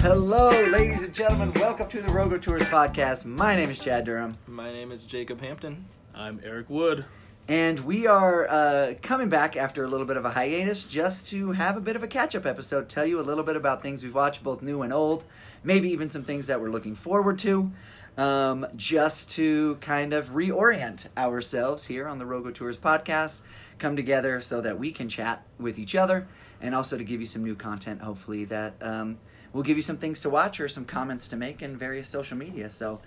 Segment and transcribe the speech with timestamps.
[0.00, 1.52] Hello, ladies and gentlemen.
[1.54, 3.24] Welcome to the Rogo Tours podcast.
[3.24, 5.86] My name is Chad Durham, My name is Jacob Hampton.
[6.14, 7.04] I'm Eric Wood.
[7.48, 11.52] and we are uh, coming back after a little bit of a hiatus just to
[11.52, 14.04] have a bit of a catch up episode, tell you a little bit about things
[14.04, 15.24] we've watched, both new and old,
[15.64, 17.72] maybe even some things that we're looking forward to,
[18.16, 23.36] um, just to kind of reorient ourselves here on the Rogo Tours podcast,
[23.78, 26.26] come together so that we can chat with each other,
[26.60, 29.18] and also to give you some new content, hopefully, that um,
[29.52, 32.36] will give you some things to watch or some comments to make in various social
[32.36, 32.70] media.
[32.70, 33.00] So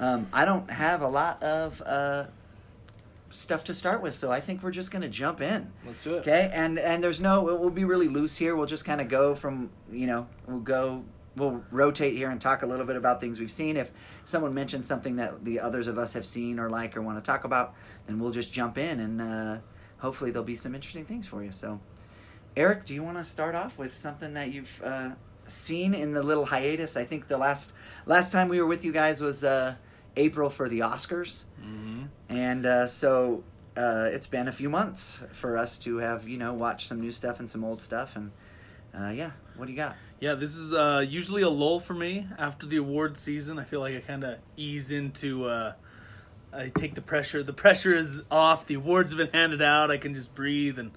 [0.00, 1.82] um, I don't have a lot of.
[1.82, 2.24] Uh,
[3.30, 6.14] stuff to start with so i think we're just going to jump in Let's do
[6.14, 6.20] it.
[6.20, 9.08] okay and and there's no it will be really loose here we'll just kind of
[9.10, 11.04] go from you know we'll go
[11.36, 13.90] we'll rotate here and talk a little bit about things we've seen if
[14.24, 17.26] someone mentions something that the others of us have seen or like or want to
[17.30, 17.74] talk about
[18.06, 19.56] then we'll just jump in and uh,
[19.98, 21.80] hopefully there'll be some interesting things for you so
[22.56, 25.10] eric do you want to start off with something that you've uh,
[25.46, 27.72] seen in the little hiatus i think the last
[28.06, 29.74] last time we were with you guys was uh,
[30.16, 32.04] april for the oscars Mm-hmm.
[32.28, 33.44] and uh, so
[33.76, 37.12] uh, it's been a few months for us to have, you know, watch some new
[37.12, 38.16] stuff and some old stuff.
[38.16, 38.32] And
[38.92, 39.96] uh, yeah, what do you got?
[40.20, 43.58] Yeah, this is uh, usually a lull for me after the award season.
[43.58, 45.46] I feel like I kind of ease into.
[45.46, 45.72] Uh,
[46.52, 47.42] I take the pressure.
[47.42, 48.66] The pressure is off.
[48.66, 49.90] The awards have been handed out.
[49.90, 50.92] I can just breathe, and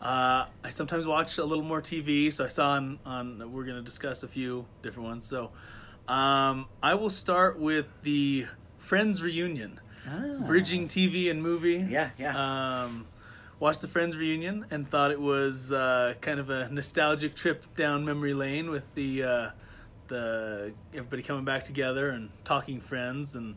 [0.00, 2.32] uh, I sometimes watch a little more TV.
[2.32, 3.52] So I saw on on.
[3.52, 5.26] We're going to discuss a few different ones.
[5.26, 5.50] So
[6.06, 8.46] um, I will start with the
[8.78, 9.80] Friends reunion.
[10.06, 10.44] Ah.
[10.46, 11.86] bridging TV and movie.
[11.88, 12.82] Yeah, yeah.
[12.84, 13.06] Um,
[13.62, 18.04] watched the Friends reunion and thought it was uh, kind of a nostalgic trip down
[18.04, 19.50] memory lane with the uh,
[20.08, 23.54] the everybody coming back together and talking Friends and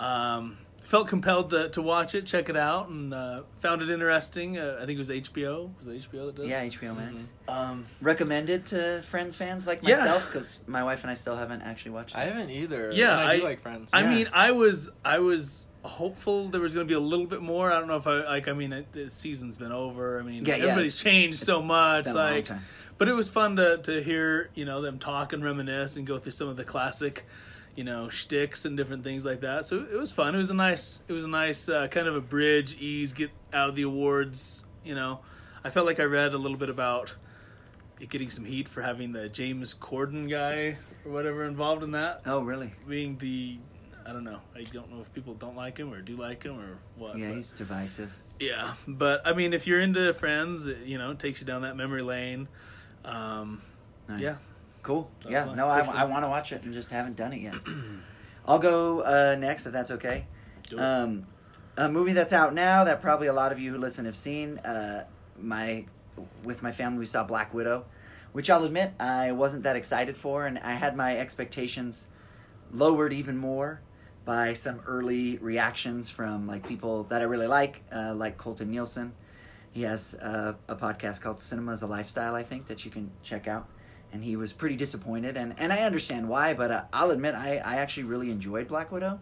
[0.00, 4.58] um, felt compelled to, to watch it, check it out, and uh, found it interesting.
[4.58, 5.70] Uh, I think it was HBO.
[5.78, 6.46] Was it HBO that did?
[6.46, 6.48] it?
[6.48, 7.30] Yeah, HBO Max.
[7.46, 9.98] Um, Recommended to Friends fans like Yeah.
[9.98, 12.18] myself because my wife and I still haven't actually watched it.
[12.18, 12.90] I haven't either.
[12.92, 13.94] Yeah, and I, do like Friends.
[13.94, 14.10] I Yeah.
[14.10, 17.72] mean, I was I was hopeful there was going to be a little bit more.
[17.72, 18.48] I don't know if I like.
[18.48, 20.20] I mean, it, the season's been over.
[20.20, 22.04] I mean, Yeah, yeah, everybody's it's- changed so much.
[22.04, 22.48] been a long Like,
[22.98, 26.18] but it was fun to to hear you know them talk and reminisce and go
[26.18, 27.24] through some of the classic.
[27.76, 29.64] You know, shticks and different things like that.
[29.64, 30.34] So it was fun.
[30.34, 33.30] It was a nice, it was a nice uh, kind of a bridge, ease, get
[33.52, 34.64] out of the awards.
[34.84, 35.20] You know,
[35.62, 37.14] I felt like I read a little bit about
[38.00, 42.22] it getting some heat for having the James Corden guy or whatever involved in that
[42.26, 42.74] Oh, really?
[42.88, 43.58] being the
[44.10, 44.40] I don't know.
[44.56, 47.16] I don't know if people don't like him or do like him or what.
[47.16, 48.12] Yeah, but- he's divisive.
[48.40, 48.74] yeah.
[48.88, 51.76] But I mean, if you're into Friends, it, you know, it takes you down that
[51.76, 52.48] memory lane.
[53.04, 53.62] Um,
[54.08, 54.20] Nice.
[54.20, 54.36] Yeah.
[54.82, 55.08] Cool.
[55.28, 57.54] Yeah, no, I, I want to watch it and just haven't done it yet.
[58.46, 60.26] I'll go uh, next if that's okay.
[60.76, 61.26] Um,
[61.76, 64.58] a movie that's out now that probably a lot of you who listen have seen.
[64.58, 65.04] Uh,
[65.38, 65.84] my
[66.42, 67.84] with my family we saw Black Widow,
[68.32, 72.08] which I'll admit I wasn't that excited for, and I had my expectations
[72.72, 73.80] lowered even more
[74.24, 79.12] by some early reactions from like people that I really like, uh, like Colton Nielsen.
[79.72, 83.10] He has uh, a podcast called Cinema is a Lifestyle, I think, that you can
[83.22, 83.68] check out.
[84.12, 87.58] And he was pretty disappointed, and, and I understand why, but uh, I'll admit I,
[87.58, 89.20] I actually really enjoyed Black Widow.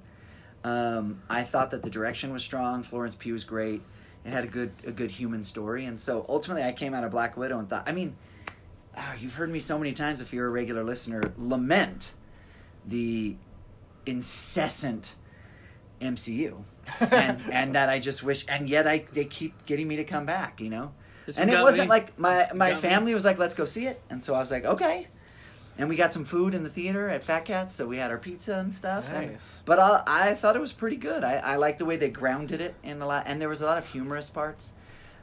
[0.65, 2.83] Um, I thought that the direction was strong.
[2.83, 3.83] Florence Pugh was great.
[4.25, 7.11] It had a good a good human story, and so ultimately I came out of
[7.11, 8.17] Black Widow and thought, I mean,
[8.97, 12.13] ah, you've heard me so many times if you're a regular listener lament
[12.87, 13.37] the
[14.09, 15.15] incessant
[16.01, 16.63] MCU,
[17.11, 20.27] and and that I just wish, and yet I they keep getting me to come
[20.27, 20.93] back, you know.
[21.27, 21.89] This and it wasn't me.
[21.89, 22.89] like my my Got me.
[22.89, 25.09] family was like, let's go see it, and so I was like, okay.
[25.77, 28.19] And we got some food in the theater at Fat Cats, so we had our
[28.19, 29.09] pizza and stuff.
[29.13, 29.61] and- Nice.
[29.65, 31.23] but uh, I thought it was pretty good.
[31.23, 33.67] I, I liked the way they grounded it in a lot, and there was a
[33.67, 34.73] lot of humorous parts.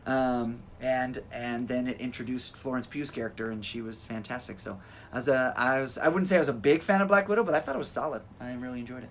[0.05, 4.59] Um, and and then it introduced Florence Pugh's character, and she was fantastic.
[4.59, 4.79] So
[5.11, 7.27] I was a, I was I wouldn't say I was a big fan of Black
[7.27, 8.21] Widow, but I thought it was solid.
[8.39, 9.09] I really enjoyed it.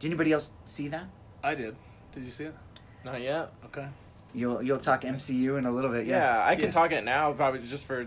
[0.00, 1.06] Did anybody else see that?
[1.42, 1.76] I did.
[2.12, 2.54] Did you see it?
[3.04, 3.52] Not yet.
[3.66, 3.86] Okay.
[4.34, 6.06] You'll you'll talk MCU in a little bit.
[6.06, 6.46] Yeah, Yeah.
[6.46, 6.70] I can Yeah.
[6.72, 8.06] talk it now, probably just for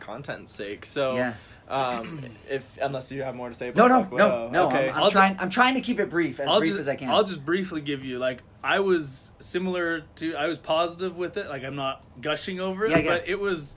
[0.00, 0.84] content's sake.
[0.84, 1.34] So, Yeah.
[1.68, 4.28] um, if unless you have more to say No, about no, Black Widow.
[4.46, 4.66] no, no.
[4.68, 4.88] Okay.
[4.88, 5.36] I'm, I'm I'll trying.
[5.38, 7.10] I'm trying to keep it brief, as I'll brief just, as I can.
[7.10, 11.48] I'll just briefly give you like I was similar to I was positive with it.
[11.48, 13.08] Like I'm not gushing over it, Yeah, yeah.
[13.18, 13.76] but it was.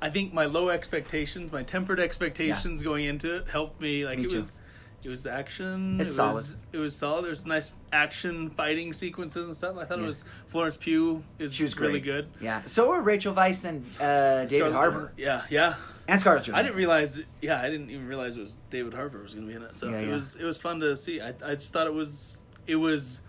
[0.00, 4.04] I think my low expectations, my tempered expectations going into it helped me.
[4.04, 4.36] Like Me it too.
[4.36, 4.52] was,
[5.04, 6.00] it was action.
[6.00, 6.34] It's it solid.
[6.34, 7.24] Was, it was solid.
[7.24, 9.76] There's nice action fighting sequences and stuff.
[9.78, 10.04] I thought Yeah.
[10.04, 12.04] it was Florence Pugh is She was really great.
[12.04, 12.28] good.
[12.40, 12.62] Yeah.
[12.66, 15.74] So were Rachel Weisz and uh, David Scarlett- Harbour Yeah, yeah.
[16.08, 16.54] and Scarlett Johansson.
[16.54, 17.20] I didn't realize.
[17.40, 19.76] Yeah, I didn't even realize it was David Harbour was going to be in it.
[19.76, 20.14] So Yeah, it yeah.
[20.14, 21.20] was it was fun to see.
[21.20, 23.20] I I just thought it was it was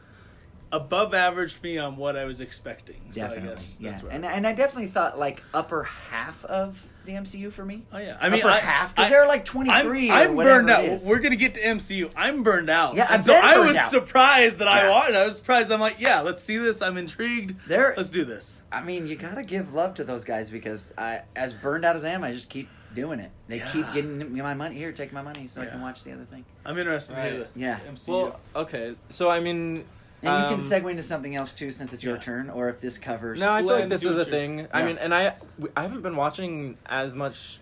[0.73, 2.99] above average for me on what I was expecting.
[3.13, 3.89] Definitely, So I guess yeah.
[3.91, 7.63] that's where And I'm- and I definitely thought like upper half of the MCU for
[7.65, 7.83] me.
[7.93, 10.09] Oh yeah, I mean upper I, half because there are like twenty three.
[10.09, 10.83] I'm, I'm burned out.
[10.85, 11.05] It is.
[11.05, 12.09] We're gonna get to MCU.
[12.15, 12.95] I'm burned out.
[12.95, 13.89] Yeah, and I've so I was out.
[13.91, 14.89] surprised that I Yeah.
[14.91, 15.13] watched.
[15.13, 15.71] I was surprised.
[15.71, 16.81] I'm like, yeah, let's see this.
[16.81, 17.55] I'm intrigued.
[17.67, 18.61] There- let's do this.
[18.71, 22.03] I mean, you gotta give love to those guys because I, as burned out as
[22.03, 23.31] I am, I just keep doing it.
[23.49, 24.75] They keep getting me my money.
[24.75, 26.45] Here, take my money so I can watch the other thing.
[26.65, 27.53] I'm interested to hear Right.
[27.53, 27.79] the Yeah.
[27.89, 28.07] MCU.
[28.13, 28.95] Well, okay.
[29.09, 29.83] So I mean,
[30.23, 32.21] And you um, can segue into something else too, since it's your Yeah.
[32.21, 33.39] turn, or if this covers.
[33.39, 34.67] No, I feel like this is a what you- thing.
[34.73, 35.35] I mean, and I
[35.75, 37.59] I haven't been watching as much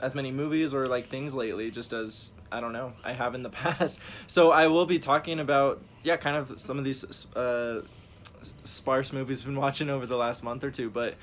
[0.00, 3.42] as many movies or like things lately just as I don't know I have in
[3.42, 4.00] the past.
[4.26, 7.26] So I will be talking about yeah, kind of some of these uh s-
[8.64, 11.14] sparse movies been watching over the last month or two, but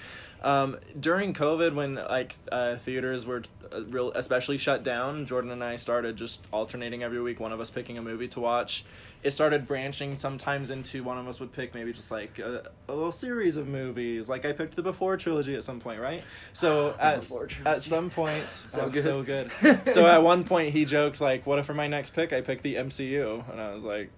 [0.43, 5.63] um, during COVID, when like uh, theaters were uh, real, especially shut down, Jordan and
[5.63, 7.39] I started just alternating every week.
[7.39, 8.83] One of us picking a movie to watch.
[9.23, 12.93] It started branching sometimes into one of us would pick maybe just like a, a
[12.93, 14.29] little series of movies.
[14.29, 16.23] Like I picked the Before trilogy at some point, right?
[16.53, 17.23] So at
[17.63, 19.03] at some point, So oh, good.
[19.03, 19.51] so good.
[19.89, 22.63] so at one point he joked like, "What if for my next pick I pick
[22.63, 24.09] the MCU?" And I was like.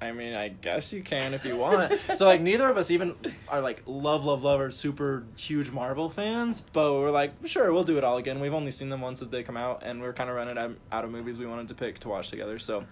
[0.00, 1.92] I mean, I guess you can if you want.
[2.14, 3.14] so like neither of us even
[3.48, 7.84] are like love, love, love or super huge Marvel fans, but we're like, sure, we'll
[7.84, 8.40] do it all again.
[8.40, 11.04] We've only seen them once if they come out, and we're kind of running out-
[11.04, 12.58] of movies we wanted to pick to watch together.
[12.58, 12.84] So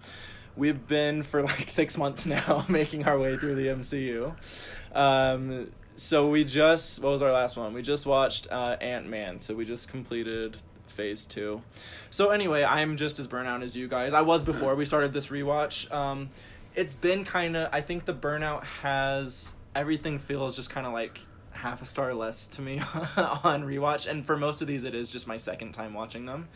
[0.56, 4.96] we've been for like six months now making our way through the MCU.
[4.96, 7.74] Um, so we just what was our last one?
[7.74, 9.38] We just watched uh, Ant Man.
[9.38, 10.56] So we just completed
[10.86, 11.62] phase two.
[12.10, 14.12] So anyway, I'm just as burnout as you guys.
[14.12, 15.90] I was before we started this rewatch.
[15.92, 16.30] Um,
[16.74, 17.68] it's been kind of.
[17.72, 21.20] I think the burnout has everything feels just kind of like
[21.52, 22.78] half a star less to me
[23.16, 26.48] on rewatch, and for most of these, it is just my second time watching them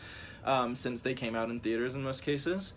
[0.45, 2.73] um, since they came out in theaters in most cases.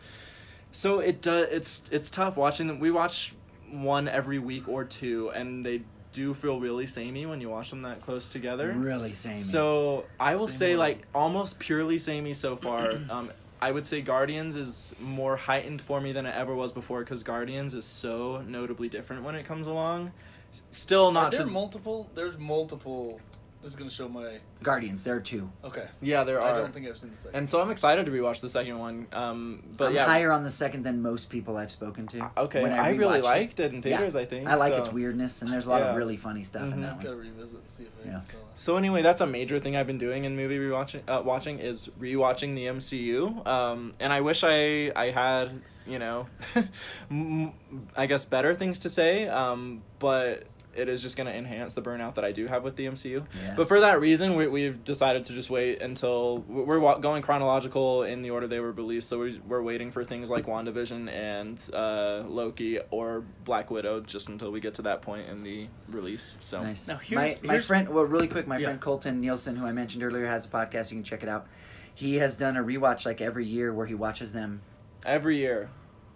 [0.72, 1.48] So it does.
[1.50, 2.78] It's it's tough watching them.
[2.78, 3.34] We watch
[3.70, 5.82] one every week or two, and they
[6.12, 8.72] do feel really samey when you watch them that close together.
[8.72, 9.36] really samey.
[9.36, 12.90] So I will Same say like almost purely samey so far.
[13.10, 13.30] um,
[13.62, 17.22] I would say Guardians is more heightened for me than it ever was before because
[17.22, 20.12] Guardians is so notably different when it comes along.
[20.52, 21.30] S- Still Are not.
[21.32, 22.08] there to- multiple?
[22.14, 23.20] There's multiple.
[23.62, 24.38] This is gonna show my.
[24.62, 25.50] Guardians, there are two.
[25.62, 25.86] Okay.
[26.00, 26.54] yeah, there are.
[26.54, 27.36] I don't think I've seen the second.
[27.38, 29.06] and so I'm excited to rewatch the second one.
[29.12, 32.20] Um, but I'm yeah, higher on the second than most people I've spoken to.
[32.20, 34.14] Uh, okay, when I, really rewatch liked it in theaters.
[34.14, 34.20] Yeah.
[34.22, 34.78] I think I like so.
[34.78, 35.90] its weirdness, and there's a lot Yeah.
[35.90, 36.80] of really funny stuff in Mhm.
[36.82, 38.22] that Gotta revisit and see if I Yeah.
[38.22, 38.58] saw that.
[38.58, 41.02] So anyway, that's a major thing I've been doing in movie rewatching.
[41.06, 43.46] Uh, watching is rewatching the MCU.
[43.46, 46.28] Um, and I wish I I had you know,
[47.10, 47.52] m-
[47.96, 49.26] I guess better things to say.
[49.28, 50.44] Um, but
[50.74, 53.24] it is just going to enhance the burnout that I do have with the MCU.
[53.42, 53.54] Yeah.
[53.56, 58.02] But for that reason, we, we've decided to just wait until we're wa- going chronological
[58.04, 59.08] in the order they were released.
[59.08, 64.28] So we're, we're waiting for things like WandaVision and uh, Loki or Black Widow just
[64.28, 66.36] until we get to that point in the release.
[66.40, 66.86] So Nice.
[66.88, 68.66] Now, my here's- my here's- friend, well, really quick, my Yeah.
[68.68, 70.90] friend Colton Nielsen, who I mentioned earlier, has a podcast.
[70.90, 71.46] You can check it out.
[71.94, 74.62] He has done a rewatch like every year where he watches them
[75.04, 75.68] every year.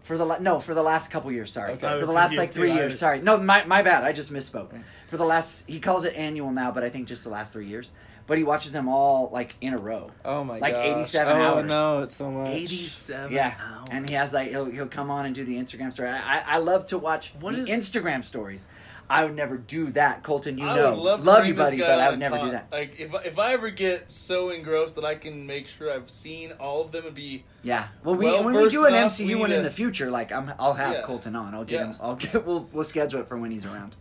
[0.04, 1.50] For the la- no for the last couple years.
[1.52, 2.00] Sorry, Okay.
[2.00, 2.98] For the last like three years.
[2.98, 4.04] Sorry, no, my my bad.
[4.04, 4.72] I just misspoke.
[4.72, 4.84] Mm.
[5.08, 7.66] For the last, he calls it annual now, but I think just the last three
[7.66, 7.90] years.
[8.26, 10.10] But he watches them all like in a row.
[10.24, 10.62] Oh my god.
[10.62, 10.98] Like gosh.
[11.00, 11.66] 87 oh, hours.
[11.66, 12.48] no, it's so much.
[12.48, 13.32] Eighty-seven.
[13.32, 13.88] Yeah, hours.
[13.90, 16.08] and he has like he'll he'll come on and do the Instagram story.
[16.08, 18.66] I I, I love to watch What the is- Instagram stories.
[19.10, 20.56] I would never do that, Colton.
[20.56, 22.68] You I know, would love, to you, buddy, but I would and never do that.
[22.72, 26.08] Like if I- if I ever get so engrossed that I can make sure I've
[26.10, 27.88] seen all of them and be Yeah.
[28.02, 30.10] Well, we when we do an enough, MCU we one need in to- the future,
[30.10, 31.02] like I'm, I'll have Yeah.
[31.02, 31.54] Colton on.
[31.54, 31.86] I'll get Yeah.
[31.88, 31.96] him.
[32.00, 32.46] I'll get.
[32.46, 33.94] We'll we'll schedule it for when he's around.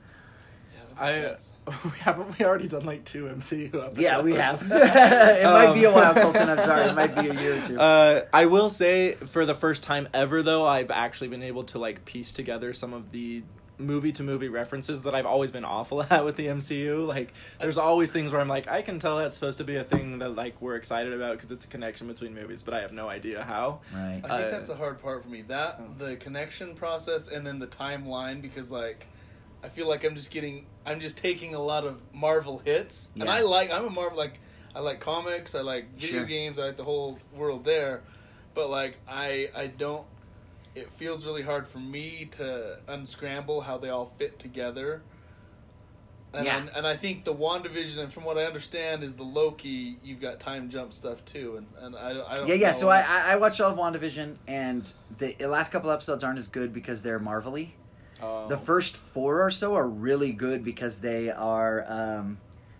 [0.74, 1.36] yeah, I
[1.86, 4.00] we haven't we already done like two MCU episodes.
[4.00, 4.62] Yeah, we have.
[4.62, 6.50] it might be a Um, while, Colton.
[6.50, 6.86] I'm sorry.
[6.86, 7.80] It might be a year or two.
[7.80, 11.80] Uh, I will say for the first time ever though, I've actually been able to
[11.80, 13.44] like piece together some of the
[13.84, 17.06] movie to movie references that I've always been awful at with the MCU.
[17.08, 19.84] Like there's always things where I'm like I can tell that's supposed to be a
[19.84, 22.92] thing that like we're excited about because it's a connection between movies, but I have
[22.94, 23.82] no idea how.
[23.94, 24.22] right.
[24.24, 25.42] I think uh, that's a hard part for me.
[25.44, 26.06] That Oh.
[26.06, 29.08] the connection process and then the timeline because like
[29.64, 33.10] I feel like I'm just getting I'm just taking a lot of Marvel hits.
[33.20, 34.40] And I like I'm a Marvel like
[34.76, 36.26] I like comics, I like video Sure.
[36.26, 38.02] games, I like the whole world there.
[38.56, 40.06] But like I I don't
[40.76, 45.02] it feels really hard for me to unscramble how they all fit together.
[46.34, 46.66] And, Yeah.
[46.74, 49.98] I, and I think the WandaVision, and from what I understand, is the Loki.
[50.04, 52.48] You've got time jump stuff too, and, and I, I don't.
[52.48, 52.72] Yeah, yeah.
[52.72, 53.02] So I.
[53.02, 57.20] I watched all of WandaVision, and the last couple episodes aren't as good because they're
[57.20, 57.74] Marvel-y.
[58.22, 58.48] Oh.
[58.48, 62.40] The first four or so are really good because they are um,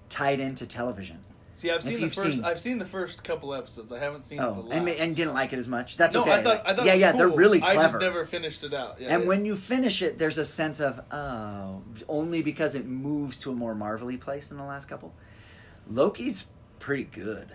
[0.10, 1.20] tied into television.
[1.56, 2.38] See, I've seen the first.
[2.38, 3.92] seen- I've seen the first couple episodes.
[3.92, 4.74] I haven't seen oh, the Oh, last.
[4.74, 5.98] and, and didn't like it as much.
[5.98, 6.34] That's no, okay.
[6.34, 6.62] I thought.
[6.66, 6.86] I thought.
[6.86, 7.38] yeah, yeah, they're cool.
[7.38, 9.00] really I just never finished it out.
[9.00, 9.28] Yeah, and yeah.
[9.28, 13.56] when you finish it, there's a sense of oh, only because it moves to a
[13.56, 15.14] more marvelly place in the last couple.
[15.88, 16.46] Loki's
[16.80, 17.52] pretty good,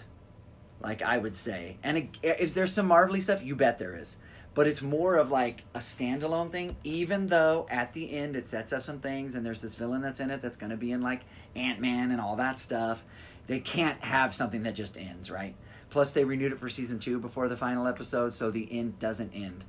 [0.80, 1.78] like I would say.
[1.82, 3.42] And it, eh, is there some marvelly stuff?
[3.42, 4.16] You bet there is.
[4.54, 6.76] But it's more of like a standalone thing.
[6.84, 10.20] Even though at the end it sets up some things, and there's this villain that's
[10.20, 11.22] in it that's going to be in like
[11.56, 13.04] Ant Man and all that stuff.
[13.48, 15.56] They can't have something that just ends, right?
[15.90, 19.32] Plus, they renewed it for season two before the final episode, so the end doesn't
[19.34, 19.64] end.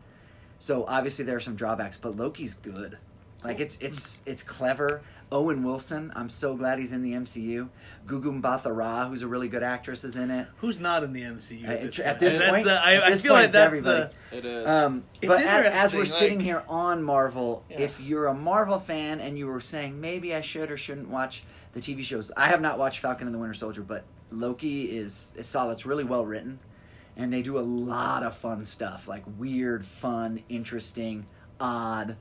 [0.59, 2.97] So obviously there are some drawbacks, but Loki's good.
[3.43, 5.01] Like it's it's it's clever.
[5.31, 7.69] Owen Wilson, I'm so glad he's in the MCU.
[8.07, 10.47] Gugu Mbatha Raw, who's a really good actress, is in it.
[10.57, 12.19] Who's not in the MCU Uh, at this at point?
[12.19, 14.09] this point- the- I, at I this feel point, like it's that's everybody.
[14.31, 14.37] the.
[14.37, 14.67] It is.
[14.69, 17.79] Um, It's but as, as we're interesting, sitting here on Marvel, Yeah.
[17.81, 21.43] if you're a Marvel fan and you were saying maybe I should or shouldn't watch
[21.73, 25.31] the TV shows, I have not watched Falcon and the Winter Soldier, but Loki is,
[25.35, 25.73] is solid.
[25.73, 26.59] It's really well written,
[27.15, 31.25] and they do a lot of fun stuff, like weird, fun, interesting,
[31.59, 32.15] odd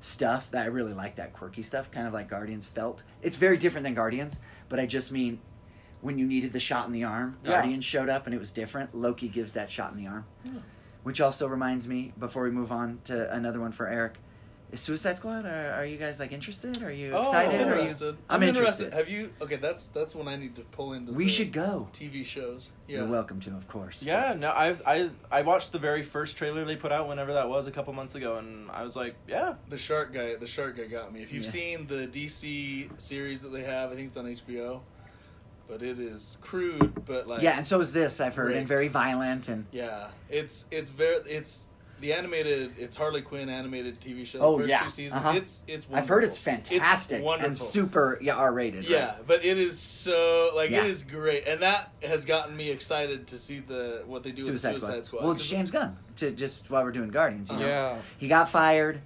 [0.00, 1.16] stuff that I really like.
[1.16, 3.02] That quirky stuff, kind of like Guardians felt.
[3.22, 4.38] It's very different than Guardians,
[4.68, 5.40] but I just mean.
[6.00, 7.54] When you needed the shot in the arm, Yeah.
[7.54, 8.94] Guardians showed up and it was different.
[8.94, 10.24] Loki gives that shot in the arm.
[10.46, 10.58] Hmm.
[11.02, 14.14] Which also reminds me, before we move on to another one for Eric,
[14.70, 15.46] is Suicide Squad?
[15.46, 16.82] Are, are you guys like interested?
[16.82, 17.60] Are you Oh, excited?
[17.60, 18.16] I'm Are you- interested.
[18.28, 18.92] I'm interested.
[18.92, 19.30] Have you?
[19.40, 21.12] Okay, that's that's when I need to pull into.
[21.12, 21.88] We the should go.
[21.92, 22.70] TV shows.
[22.86, 22.98] Yeah.
[22.98, 24.02] You're welcome to, of course.
[24.02, 27.48] Yeah, no, I've I I watched the very first trailer they put out whenever that
[27.48, 30.76] was a couple months ago, and I was like, yeah, The shark guy, the shark
[30.76, 31.22] guy got me.
[31.22, 31.50] If you've Yeah.
[31.50, 34.80] seen the DC series that they have, I think it's on HBO,
[35.66, 38.20] but it is crude, but like Yeah, and so is this.
[38.20, 41.66] I've heard, and very violent, and yeah, it's it's very it's
[42.00, 44.38] the animated it's Harley Quinn animated TV show.
[44.40, 44.82] Oh, the first yeah.
[44.84, 45.24] two seasons.
[45.24, 45.36] Uh-huh.
[45.36, 45.86] It's it's.
[45.92, 47.46] I've heard it's fantastic It's wonderful.
[47.48, 48.88] and super yeah R rated.
[48.88, 50.84] Yeah, but it is so like Yeah.
[50.84, 54.42] it is great, and that has gotten me excited to see the what they do
[54.42, 55.18] Suicide, with the Suicide Squad.
[55.18, 55.22] Squad.
[55.24, 55.96] Well, it's James Gunn.
[56.16, 57.98] To just while we're doing Guardians, you know, yeah.
[58.18, 59.00] he got fired.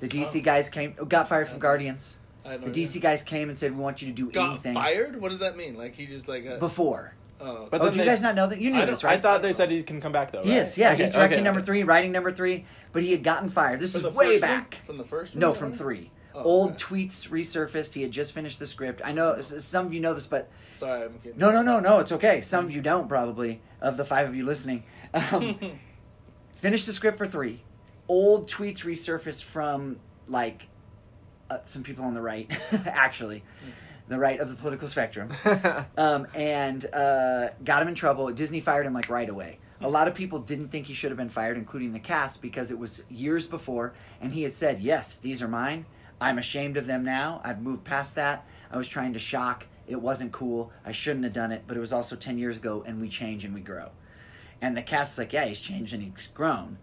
[0.00, 0.42] The DC Oh.
[0.42, 2.18] guys came, got fired from Guardians.
[2.44, 2.86] I no The idea.
[2.86, 5.20] DC guys came and said, "We want you to do got anything." fired.
[5.20, 5.76] What does that mean?
[5.76, 7.14] Like he just like uh, Before.
[7.40, 8.60] Oh, But oh, then do you they- guys not know that?
[8.60, 9.16] You knew this, right?
[9.18, 10.42] I thought they said he can come back though.
[10.42, 10.58] He right?
[10.62, 10.92] is, yeah.
[10.92, 11.66] Okay, he's directing okay, number okay.
[11.66, 13.80] three, writing number three, but he had gotten fired.
[13.80, 14.50] This from is way first one?
[14.50, 14.74] back.
[14.84, 15.40] from the first one.
[15.40, 15.76] No, you from know?
[15.76, 16.10] three.
[16.34, 16.78] Oh, Old okay.
[16.78, 17.94] tweets resurfaced.
[17.94, 19.00] He had just finished the script.
[19.04, 21.38] I know some of you know this, but Sorry, I'm kidding.
[21.38, 21.98] no, no, no, no.
[22.00, 22.42] It's okay.
[22.42, 23.62] Some of you don't probably.
[23.80, 25.58] Of the five of you listening, um,
[26.60, 27.62] finished the script for three.
[28.08, 30.68] Old tweets resurfaced from like
[31.50, 32.50] uh, some people on the right,
[32.86, 33.42] actually,
[34.08, 35.30] the right of the political spectrum
[35.96, 38.30] um, and uh, got him in trouble.
[38.32, 39.58] Disney fired him like right away.
[39.80, 42.70] A lot of people didn't think he should have been fired, including the cast, because
[42.70, 45.84] it was years before, and he had said, "Yes, these are mine.
[46.18, 47.42] I'm ashamed of them now.
[47.44, 48.46] I've moved past that.
[48.70, 49.66] I was trying to shock.
[49.86, 50.72] It wasn't cool.
[50.84, 53.44] I shouldn't have done it, but it was also ten years ago, and we change
[53.44, 53.90] and we grow."
[54.62, 56.78] And the cast's like, "Yeah, he's changed and he's grown."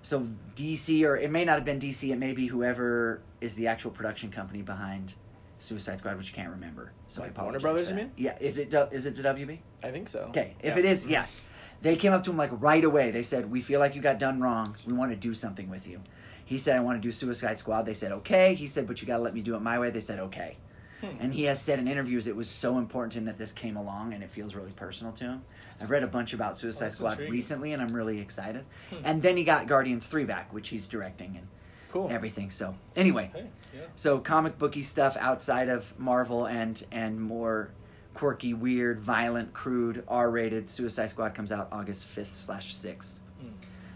[0.00, 3.66] So DC, or it may not have been DC, it may be whoever is the
[3.66, 5.14] actual production company behind
[5.58, 6.92] Suicide Squad, which I can't remember.
[7.08, 7.62] So I Like apologize.
[7.62, 8.12] Warner Brothers, you mean?
[8.16, 8.36] Yeah.
[8.40, 9.58] Is it is it the WB?
[9.82, 10.20] I think so.
[10.30, 10.54] Okay.
[10.60, 10.78] If Yeah.
[10.78, 11.40] it is, yes.
[11.82, 13.10] They came up to him like right away.
[13.10, 14.76] They said, "We feel like you got done wrong.
[14.86, 16.00] We want to do something with you."
[16.44, 19.06] He said, "I want to do Suicide Squad." They said, "Okay." He said, "But you
[19.06, 20.56] got to let me do it my way." They said, "Okay."
[21.00, 21.06] Hmm.
[21.20, 23.76] And he has said in interviews it was so important to him that this came
[23.76, 25.42] along and it feels really personal to him.
[25.80, 27.32] I've read a bunch about Suicide that's Squad intriguing.
[27.34, 28.64] recently and I'm really excited.
[28.90, 28.96] Hmm.
[29.04, 31.46] And then he got Guardians 3 back, which he's directing and
[31.90, 32.08] Cool.
[32.10, 32.50] everything.
[32.50, 33.80] So, anyway, Hey, yeah.
[33.96, 37.70] so comic booky stuff outside of Marvel and and more
[38.14, 40.68] quirky, weird, violent, crude, R-rated.
[40.68, 43.18] Suicide Squad comes out August fifth slash sixth.
[43.40, 43.46] Hmm.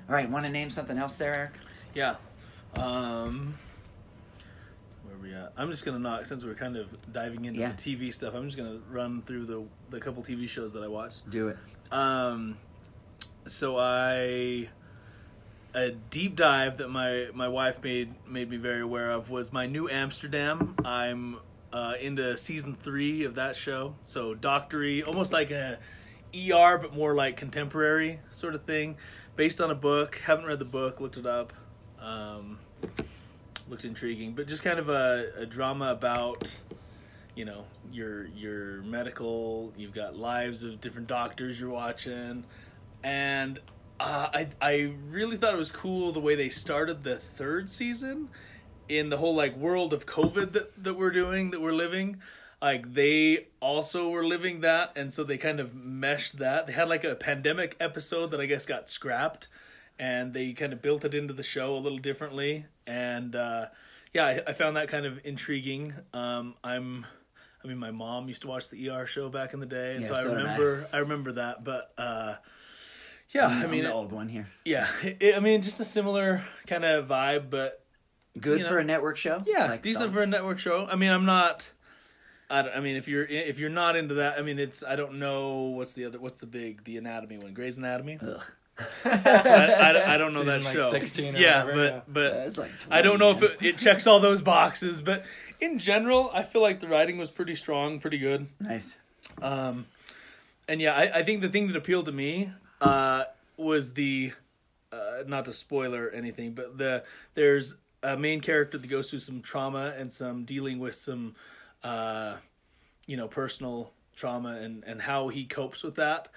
[0.09, 1.53] All right, want to name something else there, Eric?
[1.95, 2.15] Yeah.
[2.77, 3.55] Um,
[5.05, 5.53] where we at?
[5.57, 7.73] I'm just gonna knock since we're kind of diving into Yeah.
[7.73, 8.35] the TV stuff.
[8.35, 11.29] I'm just gonna run through the the couple TV shows that I watched.
[11.31, 11.59] Do it.
[11.91, 12.57] Um,
[13.47, 14.69] so I
[15.75, 19.67] a deep dive that my my wife made made me very aware of was my
[19.67, 20.75] new Amsterdam.
[20.85, 21.38] I'm
[21.73, 23.95] uh, into season three of that show.
[24.02, 25.79] So doctory, almost like a
[26.35, 28.97] ER, but more like contemporary sort of thing,
[29.37, 30.17] based on a book.
[30.25, 31.52] Haven't read the book, looked it up.
[32.00, 32.59] Um,
[33.69, 36.55] looked intriguing, but just kind of a, a drama about
[37.35, 42.45] you know your your medical you've got lives of different doctors you're watching
[43.02, 43.59] and
[44.02, 48.28] uh, I I really thought it was cool the way they started the third season
[48.88, 52.21] in the whole like world of COVID that, that we're doing that we're living
[52.61, 56.88] like they also were living that and so they kind of meshed that they had
[56.88, 59.49] like a pandemic episode that I guess got scrapped
[59.99, 63.66] and they kind of built it into the show a little differently and uh,
[64.12, 67.06] yeah I, I found that kind of intriguing um, I'm
[67.64, 70.02] I mean, my mom used to watch the ER show back in the day, and
[70.02, 70.35] Yeah, so I so I.
[70.35, 70.99] remember I.
[70.99, 71.62] remember that.
[71.62, 72.35] But uh,
[73.35, 74.49] yeah, I'm I mean, the old one here.
[74.65, 77.79] yeah, it, I mean, just a similar kind of vibe, but
[78.41, 79.43] Good you for a network show.
[79.47, 80.12] yeah, Like decent solid.
[80.15, 80.87] for a network show.
[80.91, 81.71] I mean, I'm not.
[82.51, 84.97] I, don't- I mean, if you're if you're not into that, I mean, it's I
[84.97, 88.19] don't know what's the other what's the big the anatomy one, Grey's Anatomy.
[88.21, 88.43] Ugh.
[89.05, 90.91] I, I, I don't know Season, that like, show.
[90.91, 92.01] 16 or yeah, whatever, but yeah.
[92.09, 95.03] but Yeah, it's like I don't know if it, it checks all those boxes.
[95.03, 95.25] But
[95.61, 98.49] in general, I feel like the writing was pretty strong, pretty good.
[98.61, 98.97] Nice.
[99.41, 99.87] Um,
[100.69, 102.51] and yeah, I, I think the thing that appealed to me
[102.83, 103.25] uh,
[103.57, 104.33] was the
[104.93, 109.41] uh, not to spoiler anything, but the there's a main character that goes through some
[109.41, 111.35] trauma and some dealing with some
[111.85, 112.37] uh,
[113.07, 116.29] you know personal trauma and and how he copes with that.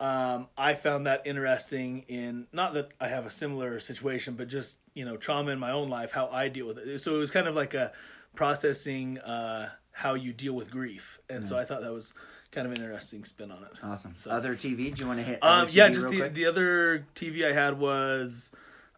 [0.00, 4.78] Um, I found that interesting in not that I have a similar situation, but just
[4.94, 6.98] you know trauma in my own life, how I deal with it.
[6.98, 7.92] So it was kind of like a
[8.34, 12.12] processing uh, how you deal with grief, and so I thought that was
[12.52, 13.72] kind of interesting spin on it.
[13.82, 14.14] Awesome.
[14.16, 14.94] So- Other TV?
[14.94, 15.42] Do you want to hit?
[15.42, 16.34] Um, yeah, just the, quick?
[16.34, 18.52] the other TV I had was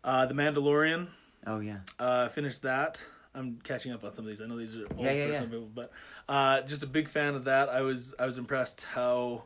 [0.04, 1.06] uh, The Mandalorian.
[1.46, 1.78] Oh yeah.
[1.98, 3.04] Uh, finished that.
[3.34, 4.40] I'm catching up on some of these.
[4.40, 5.38] I know these are old Yeah, yeah, for yeah.
[5.40, 5.90] some people, but
[6.28, 7.68] uh, just a big fan of that.
[7.68, 9.44] I was I was impressed how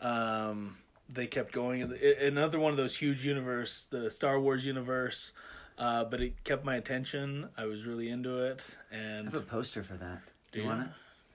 [0.00, 0.76] um,
[1.08, 1.82] they kept going.
[2.20, 5.32] Another one of those huge universe, the Star Wars universe,
[5.78, 7.48] uh, but it kept my attention.
[7.56, 10.20] I was really into it, and I have a poster for that.
[10.52, 10.68] Do Do you you?
[10.70, 10.88] want it?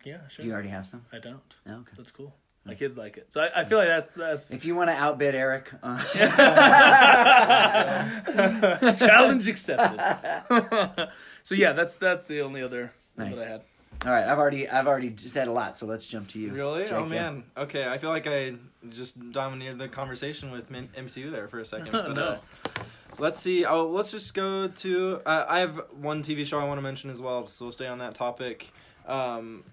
[0.05, 0.43] Yeah, sure.
[0.43, 1.05] Do you already have some?
[1.12, 1.41] I don't.
[1.65, 1.93] No, okay.
[1.98, 2.33] That's cool.
[2.65, 4.95] My kids like it, so I, I feel like that's that's If you want to
[4.95, 6.01] outbid Eric, uh,
[8.95, 11.10] Challenge accepted.
[11.43, 13.39] so yeah, that's that's the only other one Nice.
[13.39, 13.62] that I had.
[14.05, 14.25] all right.
[14.25, 16.51] I've already I've already said a lot, so let's jump to you.
[16.53, 16.83] Really?
[16.83, 17.10] Jake, oh yeah.
[17.10, 17.43] man.
[17.57, 18.55] Okay, I feel like I
[18.89, 21.91] just dominated the conversation with MCU there for a second.
[21.91, 22.22] but, No.
[22.24, 22.38] uh,
[23.19, 23.65] let's see.
[23.65, 25.22] Oh, let's just go to.
[25.25, 27.88] Uh, I have one TV show I want to mention as well, so we'll stay
[27.88, 28.72] on that topic.
[29.05, 29.63] Um,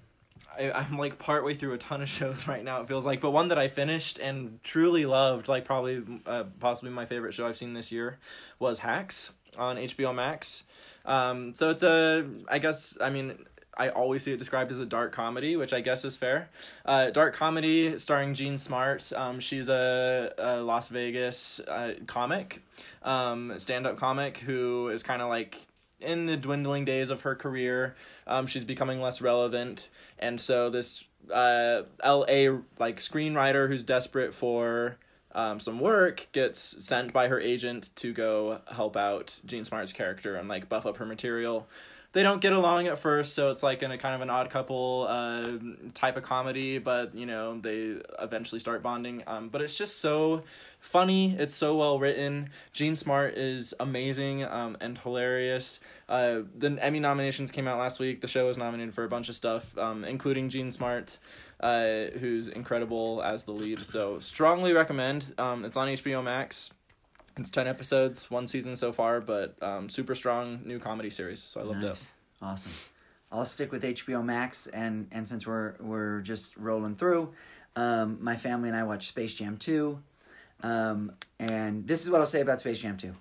[0.59, 2.80] I, I'm like partway through a ton of shows right now.
[2.80, 6.90] It feels like, but one that I finished and truly loved, like probably uh, possibly
[6.90, 8.19] my favorite show I've seen this year,
[8.59, 10.64] was Hacks on HBO Max.
[11.04, 14.85] Um, so it's a, I guess, I mean, I always see it described as a
[14.85, 16.50] dark comedy, which I guess is fair.
[16.85, 19.10] Uh, dark comedy starring Jean Smart.
[19.15, 22.63] Um, she's a, a Las Vegas uh, comic,
[23.02, 25.67] um, stand up comic who is kind of like
[26.00, 27.95] in the dwindling days of her career.
[28.26, 32.49] Um, she's becoming less relevant, and so this uh, L.A.
[32.78, 34.99] like screenwriter who's desperate for
[35.32, 40.36] um, some work gets sent by her agent to go help out Jean Smart's character
[40.36, 41.69] and like buff up her material.
[42.13, 44.51] They don't get along at first, so it's like in a kind of an odd
[44.51, 45.59] couple uh,
[45.95, 49.23] type of comedy, but you know they eventually start bonding.
[49.29, 50.43] Um, but it's just so
[50.81, 51.37] funny.
[51.39, 52.51] It's so well written.
[52.73, 55.79] Jean Smart is amazing um, and hilarious.
[56.09, 58.23] Uh, the Emmy nominations came out last week.
[58.23, 61.17] The show was nominated for a bunch of stuff, um, including Jean Smart,
[61.61, 63.85] uh, who's incredible as the lead.
[63.85, 65.33] So strongly recommend.
[65.39, 66.73] Um, it's on HBO Max.
[67.41, 71.41] It's ten episodes, one season so far, but um, super strong new comedy series.
[71.43, 71.97] So I loved Nice.
[71.97, 72.03] it.
[72.43, 72.73] Awesome.
[73.33, 77.33] I'll stick with HBO Max, and and since we're we're just rolling through,
[77.76, 80.00] um, my family and I watched Space Jam two,
[80.63, 83.15] um, and this is what I'll say about Space Jam two.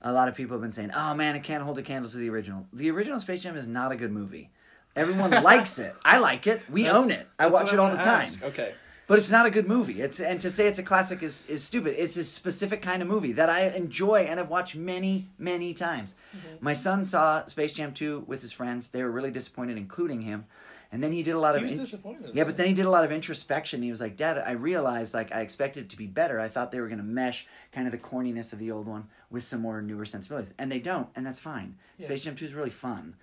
[0.00, 2.16] A lot of people have been saying, "Oh man, it can't hold a candle to
[2.16, 4.50] the original." The original Space Jam is not a good movie.
[4.96, 5.94] Everyone likes it.
[6.04, 6.60] I like it.
[6.70, 7.28] We That's- own it.
[7.38, 8.22] I watch it all the time.
[8.24, 8.42] ask.
[8.42, 8.74] Okay.
[9.06, 10.00] But it's not a good movie.
[10.00, 11.94] It's and to say it's a classic is, is stupid.
[11.98, 16.14] It's a specific kind of movie that I enjoy and have watched many, many times.
[16.36, 16.64] Mm-hmm.
[16.64, 18.88] My son saw Space Jam 2 with his friends.
[18.88, 20.46] They were really disappointed, including him.
[20.92, 22.34] And then he did a lot He of was int- disappointed.
[22.34, 23.82] Yeah, but then he did a lot of introspection.
[23.82, 26.38] He was like, "Dad, I realized like I expected it to be better.
[26.38, 29.08] I thought they were going to mesh kind of the corniness of the old one
[29.30, 31.76] with some more newer sensibilities, and they don't, and that's fine.
[31.98, 32.06] Yeah.
[32.06, 33.14] Space Jam 2 is really fun."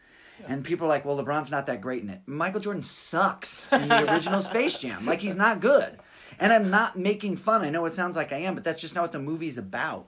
[0.48, 2.22] And people are like, well, LeBron's not that great in it.
[2.26, 5.06] Michael Jordan sucks in the original Space Jam.
[5.06, 6.00] Like, he's not good.
[6.40, 7.62] And I'm not making fun.
[7.62, 10.08] I know it sounds like I am, but that's just not what the movie's about.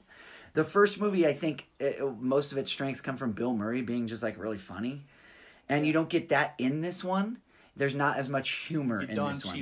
[0.54, 4.08] The first movie, I think uh most of its strengths come from Bill Murray being
[4.08, 5.06] just like really funny.
[5.70, 7.38] And you don't get that in this one.
[7.76, 9.56] There's not as much humor in Don this one.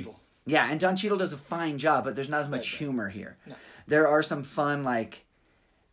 [0.46, 3.36] Yeah, and Don Cheadle does a fine job, but there's not as much humor here.
[3.46, 3.54] No.
[3.86, 5.24] There are some fun, like,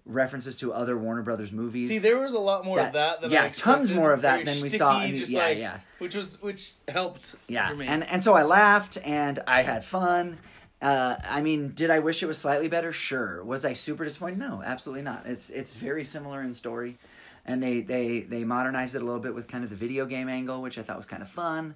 [0.08, 1.90] references to other Warner Brothers movies.
[1.90, 4.22] See, there was a lot more That- of that than yeah, I tons more of
[4.22, 5.80] that than we saw in the- yeah, like, yeah.
[6.00, 7.36] which was which helped.
[7.48, 7.88] Yeah, for me.
[7.88, 10.38] and and so I laughed and I had fun.
[10.82, 12.94] Uh, I mean, did I wish it was slightly better?
[12.94, 13.44] Sure.
[13.44, 14.38] Was I super disappointed?
[14.40, 15.26] No, absolutely not.
[15.26, 16.98] It's it's very similar in story,
[17.46, 20.30] and they they they modernized it a little bit with kind of the video game
[20.30, 21.74] angle, which I thought was kind of fun.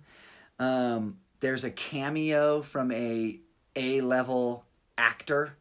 [0.60, 3.40] Um, there's a cameo from a
[3.76, 4.64] A level
[4.98, 5.54] actor.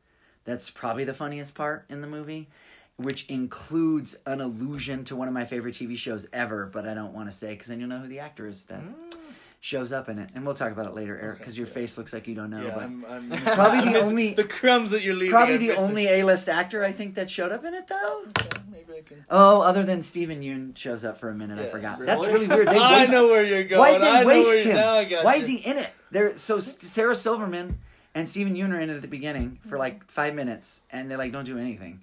[0.45, 2.49] That's probably the funniest part in the movie,
[2.97, 7.13] which includes an allusion to one of my favorite TV shows ever, but I don't
[7.13, 8.65] want to say because then you'll know who the actor is.
[8.65, 9.15] That mm.
[9.61, 11.75] shows up in it, and we'll talk about it later, Eric, Okay, because your yeah.
[11.75, 12.63] face looks like you don't know.
[12.63, 15.33] yeah, but I'm, I'm Probably the only- the crumbs that you're leaving.
[15.33, 15.85] probably I'm the missing.
[15.91, 18.25] only A-list actor I think that showed up in it, though.
[18.29, 19.25] Okay, maybe I can.
[19.29, 21.99] Oh, other than Steven Yeun shows up for a minute, I forgot.
[22.01, 22.07] Really?
[22.07, 22.69] That's really weird.
[22.69, 23.81] They I know where you're going.
[23.81, 24.77] Why'd they I waste him?
[24.77, 25.43] Now I got Why you.
[25.43, 25.91] is he in it?
[26.11, 27.79] There, so Sarah Silverman
[28.21, 29.79] and Steven Yeun are in it at the beginning for mm-hmm.
[29.79, 32.03] like five minutes, and they like don't do anything.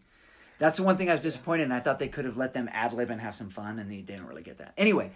[0.60, 1.72] That's the one thing I was disappointed in.
[1.72, 4.02] I thought they could have let them ad lib and have some fun, and they
[4.02, 4.74] didn't really get that.
[4.78, 5.12] Anyway,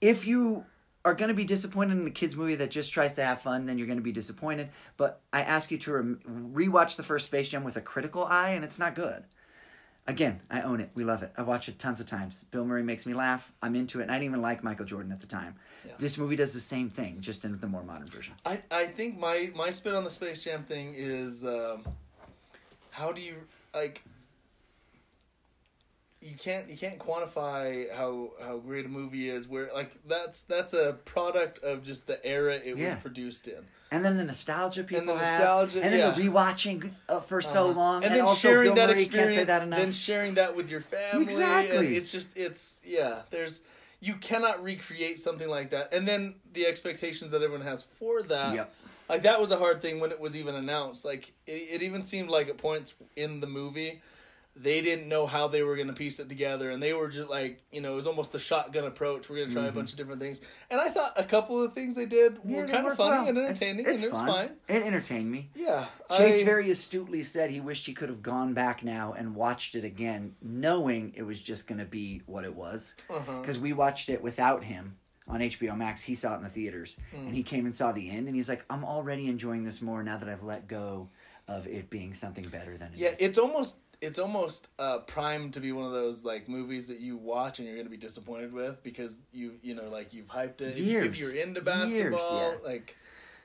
[0.00, 0.64] if you
[1.04, 3.66] are going to be disappointed in a kids movie that just tries to have fun,
[3.66, 4.70] then you're going to be disappointed.
[4.96, 8.50] But I ask you to rem- rewatch the first Space Jam with a critical eye,
[8.50, 9.22] and it's not good.
[10.08, 10.90] Again, I own it.
[10.94, 11.32] We love it.
[11.36, 12.44] I watch it tons of times.
[12.52, 13.52] Bill Murray makes me laugh.
[13.60, 14.04] I'm into it.
[14.04, 15.56] And I didn't even like Michael Jordan at the time.
[15.84, 15.92] Yeah.
[15.98, 18.34] This movie does the same thing, just in the more modern version.
[18.44, 21.84] I, I think my, my spin on the Space Jam thing is um,
[22.90, 23.34] how do you
[23.74, 24.02] like
[26.26, 30.74] you can't you can't quantify how how great a movie is where like that's that's
[30.74, 33.64] a product of just the era it was produced in.
[33.92, 36.10] And then the nostalgia people the have, and then yeah.
[36.10, 37.78] the rewatching uh, for so Uh-huh.
[37.78, 40.80] long, and, then also sharing Bill that Murray experience, that then sharing that with your
[40.80, 41.22] family.
[41.22, 41.76] Exactly.
[41.76, 43.22] And it's just it's yeah.
[43.30, 43.62] There's
[44.00, 48.54] you cannot recreate something like that, and then the expectations that everyone has for that.
[48.54, 48.74] Yep.
[49.08, 51.04] Like that was a hard thing when it was even announced.
[51.04, 54.00] Like it, it even seemed like at points in the movie,
[54.58, 57.28] they didn't know how they were going to piece it together, and they were just
[57.28, 59.28] like, you know, it was almost the shotgun approach.
[59.28, 60.40] We're going to try a bunch of different things,
[60.70, 62.50] and I thought a couple of the things they did Mm-hmm.
[62.50, 63.28] Yeah, were kind of funny well.
[63.28, 64.28] and entertaining, it's and it was fun.
[64.28, 64.50] fine.
[64.76, 65.50] It entertained me.
[65.54, 69.34] Yeah, Chase I- very astutely said he wished he could have gone back now and
[69.34, 72.94] watched it again, knowing it was just going to be what it was.
[73.10, 73.40] Uh-huh.
[73.40, 74.96] Because we watched it without him
[75.28, 76.02] on HBO Max.
[76.02, 77.26] He saw it in the theaters, Mm.
[77.26, 80.02] and he came and saw the end, and he's like, "I'm already enjoying this more
[80.02, 81.08] now that I've let go
[81.48, 85.54] of it being something better than it Yeah, is." it's almost it's almost uh, primed
[85.54, 87.96] to be one of those like movies that you watch and you're going to be
[87.96, 90.76] disappointed with because you you know like you've hyped it.
[90.76, 91.20] If, you- if Years.
[91.34, 92.68] you're into Years, basketball, yeah.
[92.68, 92.96] like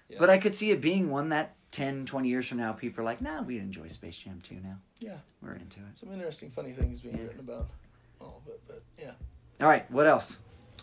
[0.09, 0.17] yeah.
[0.19, 3.05] But I could see it being one that 10, 20 years from now, people are
[3.05, 4.75] like, "Nah, we enjoy Space Jam 2 now.
[4.99, 7.23] yeah, We're into it." some interesting, funny things being Yeah.
[7.23, 7.69] written about
[8.19, 8.59] all of it.
[8.67, 9.11] But yeah,
[9.61, 10.37] All right, what else?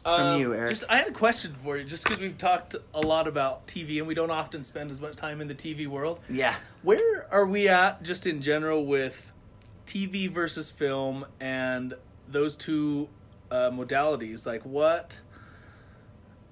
[0.06, 0.70] Um, you, Eric.
[0.70, 3.98] Just I had a question for you, just because we've talked a lot about TV
[3.98, 6.20] and we don't often spend as much time in the TV world.
[6.30, 6.54] Yeah.
[6.82, 9.30] Where are we at, just in general, with
[9.88, 11.94] TV versus film and
[12.28, 13.08] those two
[13.50, 14.46] uh, modalities?
[14.46, 15.20] Like, what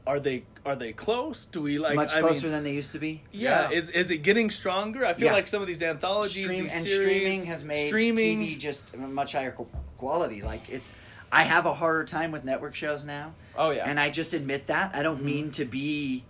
[0.07, 0.45] are they?
[0.65, 1.47] Are they close?
[1.47, 3.23] Do we like Much I closer mean, than they used to be.
[3.33, 3.77] yeah, Yeah.
[3.79, 5.05] is is it getting stronger?
[5.05, 5.33] I feel Yeah.
[5.33, 8.41] like some of these anthologies, Stream these and series, streaming has made streaming.
[8.41, 9.55] TV just a much higher
[9.99, 10.43] quality.
[10.43, 10.93] Like it's,
[11.31, 13.89] I have a harder time with network shows now, Oh yeah.
[13.89, 14.91] and I just admit that.
[14.91, 15.03] I Mm-hmm.
[15.03, 16.25] don't mean to be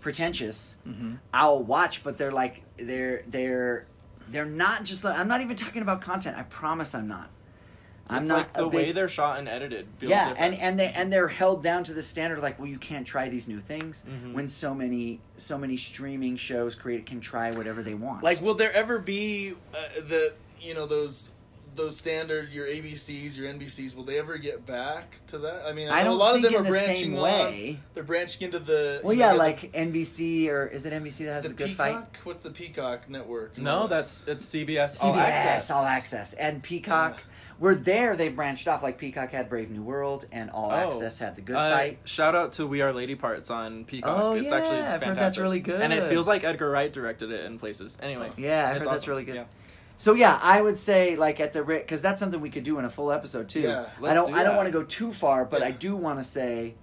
[0.00, 0.76] pretentious.
[0.86, 1.18] Mhm.
[1.34, 3.86] I'll watch, but they're like they're they're
[4.30, 5.04] they're not just.
[5.04, 6.36] Like, I'm not even talking about content.
[6.36, 7.30] I promise I'm not.
[8.08, 9.88] I'm it's not like the a way they're shot and edited.
[9.98, 10.54] Feels yeah, different.
[10.54, 13.28] and and they and they're held down to the standard like, well, you can't try
[13.28, 14.32] these new things Mhm.
[14.32, 18.22] when so many so many streaming shows create can try whatever they want.
[18.22, 21.30] Like, will there ever be uh, the you know those
[21.76, 23.94] those standard your ABCs, your NBCs?
[23.94, 25.64] Will they ever get back to that?
[25.66, 27.16] I mean, I, I don't a lot think of them in are the branching same
[27.16, 27.22] on.
[27.22, 27.80] way.
[27.94, 31.42] They're branching into the Well, yeah, know, like NBC or is it NBC that has
[31.44, 32.16] the, the, the good Peacock.
[32.16, 32.24] fight?
[32.26, 33.58] What's the Peacock network?
[33.58, 35.70] no, that's it's CBS, CBS, All Access.
[35.70, 37.22] All Access, and Peacock.
[37.58, 40.74] Were there they branched off like Peacock had Brave New World and All Oh.
[40.74, 41.98] Access had the Good Uh, Fight.
[42.04, 44.14] Shout out to We Are Lady Parts on Peacock.
[44.14, 45.20] Oh, it's yeah, actually I've heard fantastic.
[45.20, 45.80] that's really good.
[45.80, 47.96] And it feels like Edgar Wright directed it in places.
[48.02, 48.30] Anyway.
[48.36, 49.36] Yeah, I heard it's that's really good.
[49.36, 49.44] Yeah.
[49.98, 52.84] So yeah, I would say like at the because that's something we could do in
[52.84, 53.60] a full episode too.
[53.60, 55.68] Yeah, I let's don't do I don't want to go too far, but Yeah.
[55.68, 56.74] I do want to say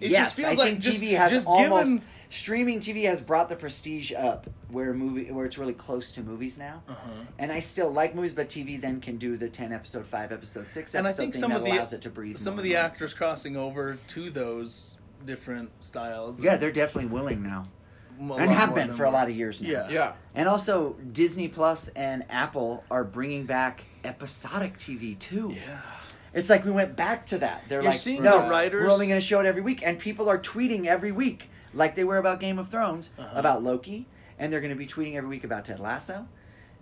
[0.00, 0.26] It yes.
[0.26, 3.48] just feels I like think just- TV has just almost given- streaming TV has brought
[3.48, 6.82] the prestige up where movie where it's really close to movies now.
[6.88, 7.10] Uh-huh.
[7.38, 10.68] And I still like movies, but TV then can do the ten episode, five episode,
[10.68, 12.36] six And I episode think thing some that of the allows it to breathe.
[12.38, 16.38] some more of the and actors crossing over to those different styles.
[16.40, 17.77] yeah, they're definitely willing now, A
[18.18, 19.68] and have been than for a lot of years now.
[19.68, 19.88] Yeah.
[19.88, 20.12] Yeah.
[20.34, 25.52] And also, Disney Plus and Apple are bringing back episodic TV too.
[25.54, 25.80] Yeah.
[26.34, 27.62] It's like we went back to that.
[27.68, 29.82] They're You're like, seeing no, the writers- we're only going to show it every week,
[29.84, 33.30] and people are tweeting every week, like they were about Game of Thrones, Uh-huh.
[33.34, 34.06] about Loki,
[34.38, 36.26] and they're going to be tweeting every week about Ted Lasso,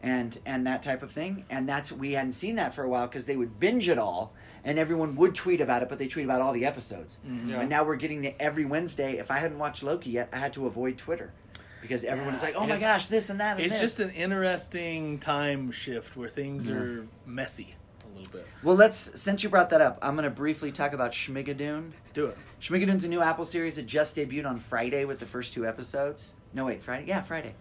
[0.02, 1.44] and and that type of thing.
[1.48, 4.32] And that's we hadn't seen that for a while because they would binge it all,
[4.66, 7.18] and everyone would tweet about it, but they tweet about all the episodes.
[7.26, 7.48] Mm-hmm.
[7.50, 7.60] Yeah.
[7.60, 9.16] And now we're getting the every Wednesday.
[9.16, 11.32] If I hadn't watched Loki yet, I had to avoid Twitter
[11.80, 13.80] because everyone is Yeah, like, "Oh my gosh, this and that." And It's this.
[13.80, 16.74] just an interesting time shift where things Yeah.
[16.74, 17.74] are messy
[18.04, 18.46] a little bit.
[18.64, 18.74] well.
[18.74, 21.92] Let's since you brought that up, I'm going to briefly talk about Schmigadoon.
[22.12, 22.36] Do it.
[22.60, 26.34] Schmigadoon's a new Apple series that just debuted on Friday with the first two episodes.
[26.54, 27.04] No, wait, Friday?
[27.06, 27.54] Yeah, Friday.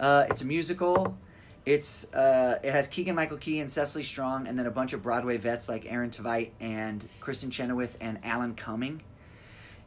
[0.00, 1.16] Uh, it's a musical.
[1.68, 5.02] It's uh, it has Keegan Michael Key and Cecily Strong, and then a bunch of
[5.02, 9.02] Broadway vets like Aaron Tveit and Kristin Chenoweth and Alan Cumming.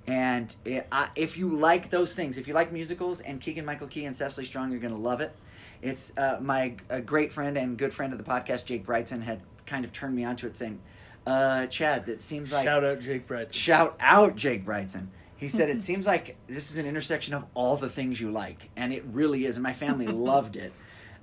[0.05, 3.87] And it, I, if you like those things, if you like musicals and Keegan Michael
[3.87, 5.35] Key and Cecily Strong, you're going to love it.
[5.81, 9.41] It's uh, my a great friend and good friend of the podcast, Jake Brightson, had
[9.65, 10.79] kind of turned me onto it, saying,
[11.25, 13.51] uh, "Chad, that seems like Shout out Jake Brett.
[13.51, 17.75] shout out Jake Brightson." He said, "It seems like this is an intersection of all
[17.75, 20.73] the things you like, and it really is." And my family loved it,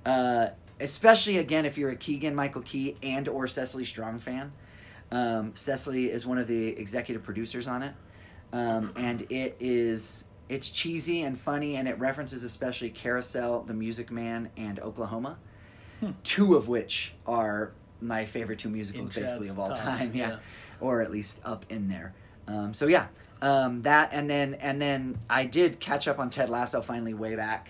[0.05, 4.51] uh, especially again if you're a Keegan Michael Key and or Cecily Strong fan.
[5.11, 7.93] Um, Cecily is one of the executive producers on it,
[8.53, 14.11] um, and it is it's cheesy and funny, and it references especially Carousel, The Music
[14.11, 15.37] Man, and Oklahoma,
[16.23, 20.11] two of which are my favorite two musicals basically of all time.
[20.15, 20.29] Yeah.
[20.29, 20.37] yeah.
[20.79, 22.13] or at least up in there.
[22.47, 23.07] Um, so yeah,
[23.41, 27.35] um, that and then and then I did catch up on Ted Lasso finally way
[27.35, 27.69] back,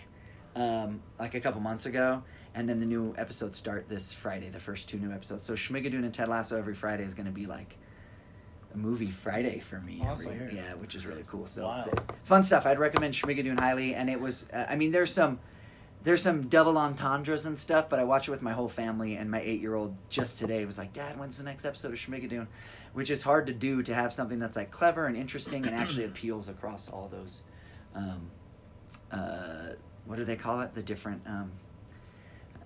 [0.60, 2.22] um, like a couple months ago.
[2.56, 5.46] And then the new episodes start this Friday, the first two new episodes.
[5.46, 7.78] So Schmigadoon and Ted Lasso every Friday is going to be like
[8.74, 10.04] a movie Friday for me.
[10.06, 10.34] Awesome.
[10.34, 11.48] Every, yeah, which is really cool.
[11.48, 11.90] So Wow.
[12.26, 12.66] fun stuff.
[12.66, 13.96] I'd recommend Schmigadoon highly.
[13.96, 15.40] And it was, uh, I mean, there's some,
[16.04, 19.16] there's some double entendres and stuff, but I watch it with my whole family.
[19.16, 22.00] And my eight year old just today was like, "Dad, when's the next episode of
[22.00, 22.48] Schmigadoon?"
[22.94, 26.06] Which is hard to do to have something that's like clever and interesting and actually
[26.06, 27.42] appeals across all those.
[27.94, 28.32] Um,
[29.12, 29.74] uh,
[30.10, 30.74] what do they call it?
[30.74, 31.52] The different um,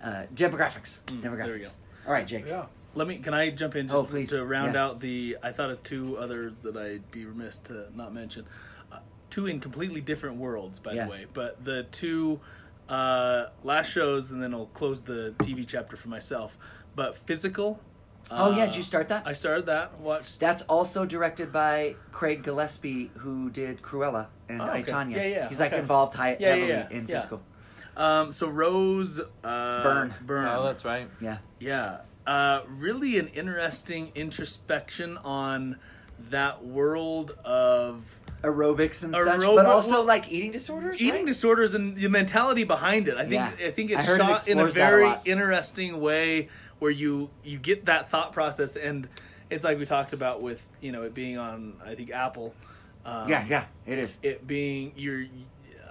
[0.01, 0.99] uh, demographics.
[1.07, 1.45] Mm, demographics.
[1.45, 1.69] there we go.
[2.07, 2.45] All right, Jake.
[2.47, 2.65] Yeah.
[2.95, 3.17] Let me.
[3.17, 4.29] Can I jump in just Oh, please.
[4.29, 4.85] to round Yeah.
[4.85, 5.37] out the?
[5.43, 8.45] I thought of two other that I'd be remiss to not mention.
[8.89, 11.03] Uh, two in completely different worlds, by Yeah.
[11.05, 11.25] the way.
[11.33, 12.39] But the two
[12.87, 16.57] uh, last shows, and then I'll close the TV chapter for myself.
[16.95, 17.81] But physical.
[18.31, 19.23] Oh yeah, uh, did you start that?
[19.27, 19.99] I started that.
[19.99, 20.39] Watched.
[20.39, 24.91] That's also directed by Craig Gillespie, who did Cruella and Oh, I, okay.
[24.91, 25.15] Tonya.
[25.15, 25.81] Yeah, yeah, He's like okay.
[25.81, 27.15] involved high, Yeah, yeah, heavily yeah, in yeah.
[27.17, 27.41] physical.
[27.95, 29.19] Um, so Rose.
[29.43, 30.13] Uh, Byrne.
[30.25, 30.47] Byrne.
[30.47, 31.07] Oh, that's right.
[31.21, 31.37] Yeah.
[31.59, 31.99] Yeah.
[32.25, 35.77] Uh, really an interesting introspection on
[36.29, 38.03] that world of
[38.43, 41.01] Aerobics and such, but also well, like eating disorders.
[41.01, 41.25] eating right?
[41.25, 43.15] disorders and the mentality behind it.
[43.15, 43.67] I think Yeah.
[43.67, 47.29] I think I it's it shot in a explores a very interesting way where you
[47.43, 49.07] you get that thought process and
[49.49, 52.53] it's like we talked about with you know it being on I think Apple.
[53.05, 54.17] Um, yeah, yeah, it is.
[54.23, 55.25] It being you're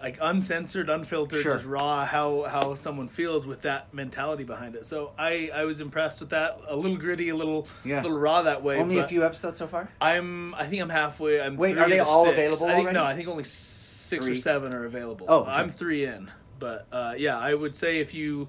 [0.03, 1.55] like uncensored, unfiltered, Sure.
[1.55, 4.85] just raw how how someone feels with that mentality behind it.
[4.87, 6.59] So I I was impressed with that.
[6.67, 8.03] A little gritty, a little Yeah.
[8.03, 8.79] little raw that way.
[8.81, 9.89] Only a few episodes so far.
[10.01, 10.55] I'm.
[10.57, 11.41] I think I'm halfway.
[11.41, 11.57] I'm.
[11.57, 12.33] Wait, three are they the all six.
[12.37, 12.95] available I think, already?
[12.95, 15.27] No, I think only six or seven are available.
[15.29, 15.51] Oh, okay.
[15.53, 18.49] I'm three in, but uh, yeah, I would say if you,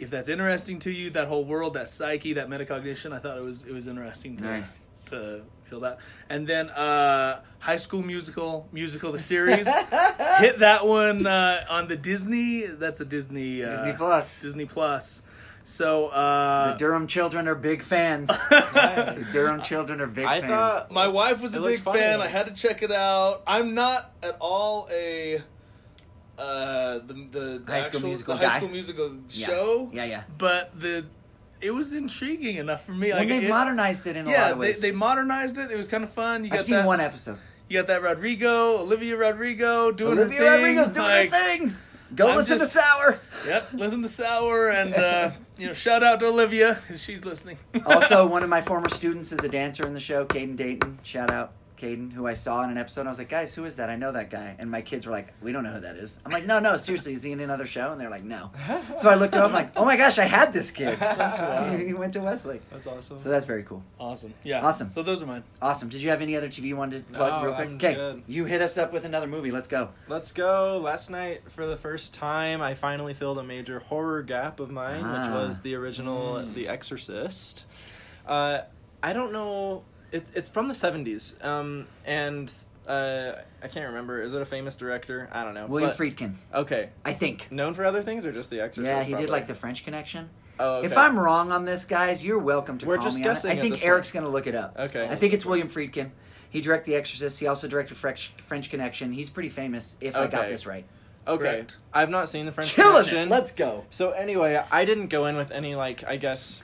[0.00, 3.44] if that's interesting to you, that whole world, that psyche, that metacognition, I thought it
[3.44, 4.78] was it was interesting to Nice.
[5.06, 5.98] to feel that.
[6.28, 9.66] And then uh, High School Musical, musical the series,
[10.38, 12.62] hit that one uh, on the Disney.
[12.66, 14.40] That's a Disney uh, Disney Plus.
[14.40, 15.22] Disney Plus.
[15.62, 18.28] So uh, the Durham children are big fans.
[18.50, 20.50] the Durham children are big I fans.
[20.50, 21.98] thought- My wife was a big looked funny.
[22.00, 22.20] fan.
[22.22, 23.42] I had to check it out.
[23.46, 25.42] I'm not at all a
[26.40, 28.56] uh, the the, the High School actual Musical the High guy?
[28.56, 29.46] School Musical Yeah.
[29.46, 29.90] show.
[29.92, 30.22] Yeah, yeah.
[30.38, 31.04] But the
[31.60, 33.10] it was intriguing enough for me.
[33.10, 34.80] When like they've it- modernized it in a yeah, lot of they, ways.
[34.80, 35.70] they modernized it.
[35.70, 36.44] It was kind of fun.
[36.44, 37.38] You got I've seen that, one episode.
[37.68, 40.52] You got that Rodrigo, Olivia Rodrigo doing Olivia her thing.
[40.76, 41.76] Rodrigo's doing like, her thing.
[42.14, 43.20] Go I'm listen just- to Sour.
[43.46, 46.80] Yep, listen to Sour and uh, you know shout out to Olivia.
[46.96, 47.58] She's listening.
[47.86, 50.98] also, one of my former students is a dancer in the show, Caden Dayton.
[51.04, 53.06] Shout out, Caden, who I saw in an episode.
[53.06, 53.88] I was like, guys, who is that?
[53.88, 54.54] I know that guy.
[54.58, 56.18] And my kids were like, we don't know who that is.
[56.26, 57.92] I'm like, no, no, seriously, is he in another show?
[57.92, 58.50] And they're like, no.
[58.98, 61.00] So I looked him up, I'm like, oh my gosh, I had this kid.
[61.00, 61.80] wild.
[61.80, 62.60] he went to Wesley.
[62.70, 63.18] That's awesome.
[63.18, 63.82] So that's very cool.
[63.98, 64.34] awesome.
[64.42, 64.64] Yeah.
[64.66, 64.88] Awesome.
[64.88, 65.42] So those are mine.
[65.62, 65.88] Awesome.
[65.88, 67.68] Did you have any other TV you wanted to plug No, real quick?
[67.68, 68.22] I'm Okay, good.
[68.26, 69.50] you hit us up with another movie.
[69.50, 69.88] Let's go.
[70.08, 70.78] Let's go.
[70.82, 75.02] Last night, for the first time, I finally filled a major horror gap of mine,
[75.04, 75.22] Ah.
[75.22, 76.54] which was the original Mm.
[76.54, 77.64] The Exorcist.
[78.26, 78.60] Uh,
[79.02, 79.84] I don't know.
[80.12, 82.52] It's it's from the seventies, um, and
[82.88, 84.20] uh, I can't remember.
[84.22, 85.28] Is it a famous director?
[85.32, 85.66] I don't know.
[85.66, 87.50] William but- Friedkin, Okay, I think.
[87.52, 88.92] known for other things or just The Exorcist?
[88.92, 89.26] Yeah, he probably?
[89.26, 90.28] did like the French Connection.
[90.58, 90.88] Oh, okay.
[90.88, 93.30] If I'm wrong on this, guys, you're welcome to We're call just me on it.
[93.30, 94.76] guessing I think Eric's going to look it up.
[94.78, 95.08] Okay.
[95.08, 96.10] I think it's William Friedkin.
[96.50, 97.40] He directed The Exorcist.
[97.40, 99.10] He also directed French, French Connection.
[99.12, 100.84] He's pretty famous, if I got this right.
[101.26, 101.42] okay.
[101.42, 101.76] Correct.
[101.94, 103.18] I've not seen the French Killing Connection.
[103.18, 103.30] it.
[103.30, 103.84] Let's go.
[103.88, 106.62] So anyway, I didn't go in with any like I guess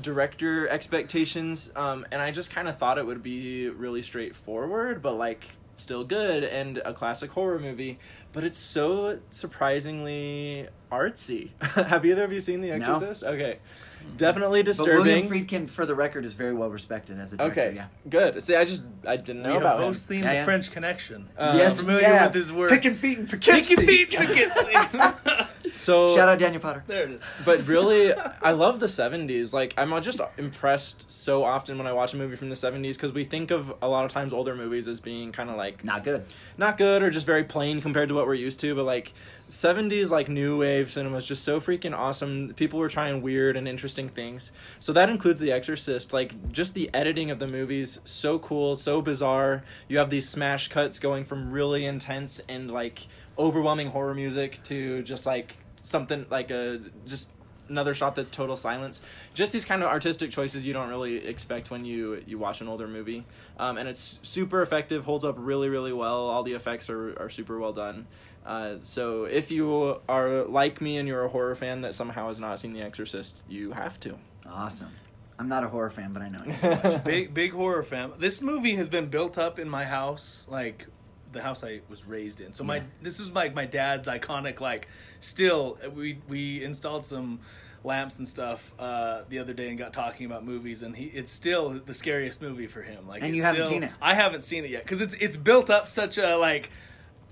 [0.00, 5.14] director expectations, um, and I just kind of thought it would be really straightforward, but
[5.14, 7.98] like still good and a classic horror movie.
[8.32, 11.50] But it's so surprisingly artsy.
[11.60, 12.74] Have either of you seen The No.
[12.76, 13.24] Exorcist?
[13.24, 13.58] Okay,
[14.16, 14.92] definitely disturbing.
[14.98, 15.46] But William disturbing.
[15.66, 17.60] Friedkin, for the record, is very well respected as a director.
[17.60, 17.86] Okay, Yeah.
[18.08, 18.42] good.
[18.42, 19.88] See, I just I didn't know we about have him.
[19.88, 20.44] both seen Yeah, the yeah.
[20.44, 21.28] French Connection.
[21.36, 22.26] Uh, yes, familiar yeah.
[22.26, 22.70] with his work.
[22.70, 23.86] Picking feet and Picky Poughkeepsie.
[23.86, 24.98] Pete Poughkeepsie.
[25.72, 26.84] So Shout out Daniel Potter.
[26.86, 27.22] There it is.
[27.46, 29.54] But really, I love the 70s.
[29.54, 33.12] Like, I'm just impressed so often when I watch a movie from the 70s because
[33.12, 36.04] we think of a lot of times older movies as being kind of like Not
[36.04, 36.26] good.
[36.58, 38.74] not good or just very plain compared to what we're used to.
[38.74, 39.14] But like,
[39.48, 42.52] 70s, like, new wave cinema is just so freaking awesome.
[42.54, 44.52] People were trying weird and interesting things.
[44.78, 46.12] So that includes The Exorcist.
[46.12, 49.62] Like, just the editing of the movies, so cool, so bizarre.
[49.88, 53.06] You have these smash cuts going from really intense and like
[53.38, 57.28] overwhelming horror music to just like something like a just
[57.68, 59.00] another shot that's total silence
[59.34, 62.68] just these kind of artistic choices you don't really expect when you you watch an
[62.68, 63.24] older movie
[63.58, 67.30] um, and it's super effective holds up really really well all the effects are, are
[67.30, 68.06] super well done
[68.44, 72.40] uh, so if you are like me and you're a horror fan that somehow has
[72.40, 74.90] not seen the exorcist you have to Awesome.
[75.38, 76.98] I'm not a horror fan, but I know you.
[77.04, 78.12] big big horror fan.
[78.18, 80.86] This movie has been built up in my house, like
[81.32, 82.52] the house I was raised in.
[82.52, 82.82] So my Yeah.
[83.02, 84.60] this was like my dad's iconic.
[84.60, 84.88] Like
[85.20, 87.40] still, we we installed some
[87.84, 91.32] lamps and stuff uh, the other day and got talking about movies, and he it's
[91.32, 93.08] still the scariest movie for him.
[93.08, 93.92] Like And you haven't still- seen it?
[94.00, 96.70] I haven't seen it yet because it's it's built up such a like.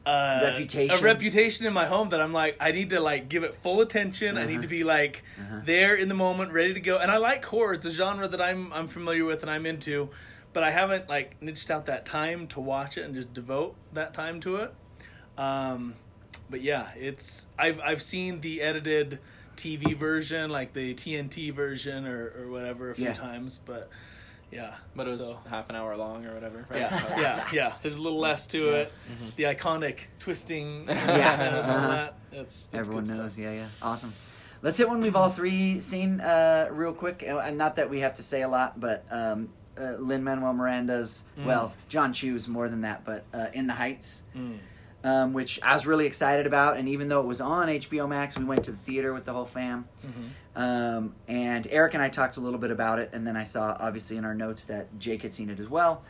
[0.06, 0.98] Uh, Reputation.
[0.98, 3.82] a reputation in my home that I'm like I need to like give it full
[3.82, 4.38] attention.
[4.38, 4.62] I need Uh-huh.
[4.62, 5.60] to be like Uh-huh.
[5.66, 6.96] there in the moment, ready to go.
[6.96, 10.08] And I like horror; it's a genre that I'm I'm familiar with and I'm into,
[10.52, 14.14] but I haven't like niched out that time to watch it and just devote that
[14.14, 14.74] time to it.
[15.38, 15.94] Um,
[16.48, 19.18] but yeah, it's I've I've seen the edited
[19.56, 23.12] TV version, like the TNT version or or whatever, a few Yeah.
[23.14, 23.88] times, but
[24.50, 24.74] yeah.
[24.96, 26.80] but it was so- half an hour long or whatever right?
[26.80, 27.72] yeah, yeah, yeah.
[27.82, 28.92] There's a little less to it.
[29.12, 29.28] Mm-hmm.
[29.36, 31.40] The iconic twisting, Yeah.
[31.40, 31.88] and Uh-huh.
[31.88, 32.14] that.
[32.32, 33.32] That's, that's Everyone good knows.
[33.32, 33.38] Stuff.
[33.44, 33.68] Yeah, yeah.
[33.82, 34.12] Awesome.
[34.62, 37.24] Let's hit one we've all three seen uh, real quick.
[37.26, 39.48] Uh, And not that we have to say a lot, but um,
[39.80, 41.44] uh, Lin Manuel Miranda's, Mm.
[41.46, 44.58] well, Jon Chu's more than that, but uh, In the Heights, Mm.
[45.04, 46.76] um, which I was really excited about.
[46.76, 49.32] And even though it was on HBO Max, we went to the theater with the
[49.32, 49.86] whole fam.
[50.04, 50.60] Mhm.
[50.60, 53.76] Um, and Eric and I talked a little bit about it, and then I saw
[53.80, 56.02] obviously in our notes that Jake had seen it as well.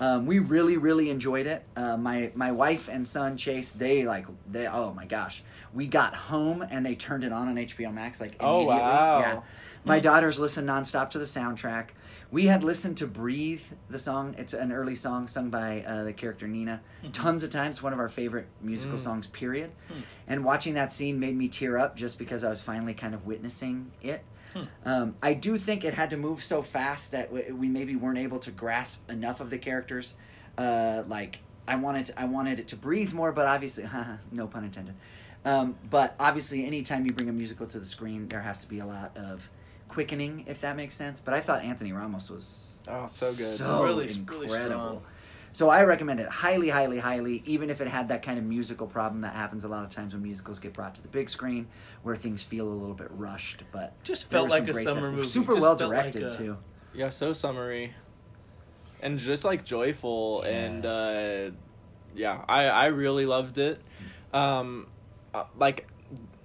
[0.00, 1.62] Um, we really, really enjoyed it.
[1.76, 6.16] Uh, my my wife and son Chase, they like they oh my gosh, we got
[6.16, 8.82] home and they turned it on on HBO Max like Oh, immediately.
[8.82, 9.18] wow.
[9.20, 9.40] Yeah,
[9.84, 11.90] my daughters listened nonstop to the soundtrack.
[12.30, 14.34] We had listened to "Breathe," the song.
[14.38, 16.80] It's an early song sung by uh, the character Nina.
[17.12, 19.02] Tons of times, one of our favorite musical Mm.
[19.02, 19.26] songs.
[19.28, 19.70] Period.
[19.88, 20.00] Hmm.
[20.26, 23.24] And watching that scene made me tear up just because I was finally kind of
[23.26, 24.24] witnessing it.
[24.52, 24.62] Hmm.
[24.84, 28.18] Um, I do think it had to move so fast that we, we maybe weren't
[28.18, 30.14] able to grasp enough of the characters.
[30.58, 33.84] Uh, like I wanted, I wanted it to breathe more, but obviously,
[34.32, 34.94] no pun intended.
[35.44, 38.78] Um, but obviously, anytime you bring a musical to the screen, there has to be
[38.78, 39.48] a lot of
[39.94, 41.20] quickening, if that makes sense.
[41.20, 44.54] But I thought Anthony Ramos was oh so good so Really- really incredible.
[44.56, 45.02] strong.
[45.52, 47.40] So I recommend it highly, highly, highly.
[47.46, 50.12] Even if it had that kind of musical problem that happens a lot of times
[50.12, 51.68] when musicals get brought to the big screen,
[52.02, 53.62] where things feel a little bit rushed.
[53.70, 55.12] But Just there felt some like a great summer stuff.
[55.14, 55.28] movie.
[55.28, 56.56] Super Just well felt like directed a- too.
[56.92, 57.94] Yeah, so summary.
[59.00, 60.50] And just like joyful Yeah.
[60.50, 61.50] and uh
[62.16, 63.80] yeah, I I really loved it.
[64.32, 64.88] Um
[65.32, 65.86] uh, like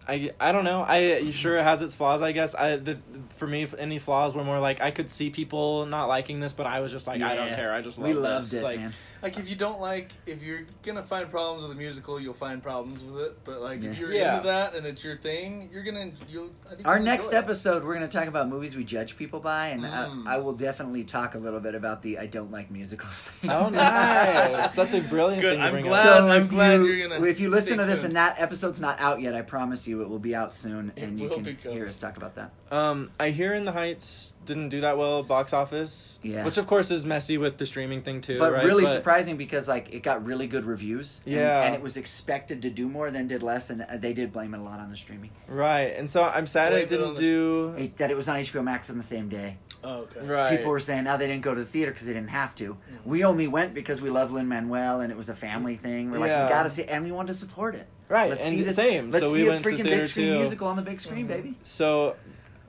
[0.10, 0.84] I I don't know.
[0.88, 2.56] I sure it has its flaws, I guess.
[2.56, 2.98] I the
[3.30, 6.66] for me any flaws were more like I could see people not liking this, but
[6.66, 7.74] I was just like I don't care.
[7.74, 8.62] I just love we loved this.
[8.62, 8.94] it, like man.
[9.22, 12.62] Like if you don't like, if you're gonna find problems with a musical, you'll find
[12.64, 13.38] problems with it.
[13.44, 13.90] But like Yeah.
[13.92, 14.38] if you're Yeah.
[14.38, 16.50] into that and it's your thing, you're gonna you'll.
[16.72, 17.40] I think Our you'll next enjoy it.
[17.44, 20.28] episode, we're going to talk about movies we judge people by, and Mm.
[20.28, 23.50] I, I will definitely talk a little bit about the I don't like musicals thing.
[23.52, 23.70] Oh
[24.14, 24.76] nice.
[24.76, 26.18] That's a brilliant Good, thing I'm bring glad- up.
[26.20, 28.08] So I'm if glad you, you're gonna If you listen stay to this tuned.
[28.10, 31.04] and that episode's not out yet, I promise you it will be out soon, It
[31.04, 32.52] and you can hear us talk about that.
[32.72, 36.20] Um, I hear In the Heights didn't do that well box office.
[36.24, 36.44] Yeah.
[36.46, 38.40] Which of course is messy with the streaming thing too.
[38.40, 38.66] but right?
[38.66, 41.22] really surprising because like it got really good reviews.
[41.26, 41.64] and- Yeah.
[41.64, 44.54] and, it was expected to do more than did less, and uh, they did blame
[44.54, 45.32] it a lot on the streaming.
[45.48, 47.74] Right, and so I'm sad Blame it it on didn't the- do.
[47.78, 49.58] It, that it was on HBO Max on the same day.
[49.84, 50.20] Oh, okay.
[50.26, 50.58] Right.
[50.58, 52.74] People were saying now they didn't go to the theater because they didn't have to.
[52.74, 53.10] Mm-hmm.
[53.10, 56.12] We only went because we love Lin Manuel and it was a family thing.
[56.12, 56.44] We're like, Yeah.
[56.48, 57.88] we gotta see, and we wanted to support it.
[58.10, 59.10] Right, Let's and see the same.
[59.12, 60.38] Let's So see we a went freaking theater big screen too.
[60.40, 61.34] musical on the big screen, Mm-hmm.
[61.34, 61.58] baby.
[61.64, 62.16] So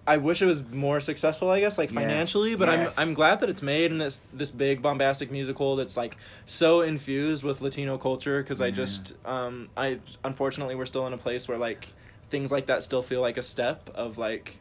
[0.06, 2.98] I wish it was more successful, I guess, like Yes, financially, but yes.
[2.98, 6.80] I'm I'm glad that it's made in this this big bombastic musical that's like so
[6.80, 11.46] infused with Latino culture because I just um I unfortunately we're still in a place
[11.48, 11.88] where like
[12.28, 14.56] things like that still feel like a step of like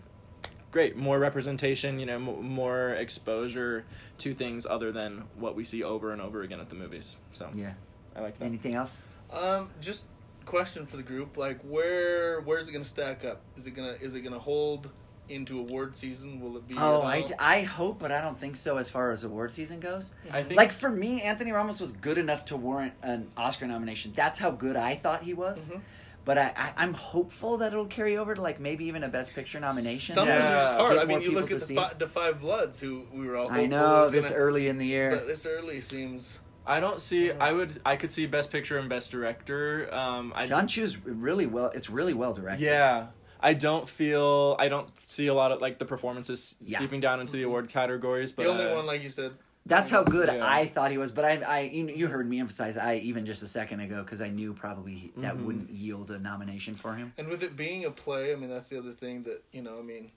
[0.71, 3.85] great more representation, you know, m- more exposure
[4.19, 7.17] to things other than what we see over and over again at the movies.
[7.31, 7.73] So Yeah.
[8.15, 8.45] I like that.
[8.45, 9.01] Anything else?
[9.31, 10.05] Um, just
[10.45, 13.41] question for the group: like, where where's it gonna stack up?
[13.55, 14.89] Is it gonna is it gonna hold
[15.29, 16.39] into award season?
[16.41, 16.75] Will it be?
[16.77, 17.25] Oh, I.
[17.39, 20.13] I hope, but I don't think so as far as award season goes.
[20.31, 24.11] I think Like for me, Anthony Ramos was good enough to warrant an Oscar nomination.
[24.15, 25.69] That's how good I thought he was.
[25.69, 25.81] Mhm.
[26.25, 29.33] But I, I, I'm hopeful that it'll carry over to like maybe even a Best
[29.33, 30.13] Picture nomination.
[30.13, 30.47] Some of Yeah.
[30.47, 30.97] are just hard.
[30.97, 31.97] I mean, you look at the, see fi- it.
[31.99, 33.45] the Five Bloods, who we were all.
[33.49, 35.11] I hopeful know was this gonna- early in the year.
[35.11, 36.39] But this early seems.
[36.67, 37.31] I don't see.
[37.31, 37.79] I would.
[37.83, 39.91] I could see best picture and best director.
[39.91, 41.71] Um, I Jon Chu's really well.
[41.73, 42.63] It's really well directed.
[42.63, 43.07] Yeah.
[43.39, 46.77] I don't feel I don't see a lot of like the performances Yeah.
[46.79, 49.33] seeping down into the award categories, but The only uh, one, like you said,
[49.65, 50.45] That's how good Yeah.
[50.45, 51.11] I thought he was.
[51.11, 54.19] But I, I, you, you heard me emphasize I even just a second ago because
[54.21, 55.45] I knew probably that Mhm.
[55.45, 57.13] wouldn't yield a nomination for him.
[57.17, 59.77] and with it being a play, I mean, that's the other thing that you know.
[59.79, 60.11] I mean,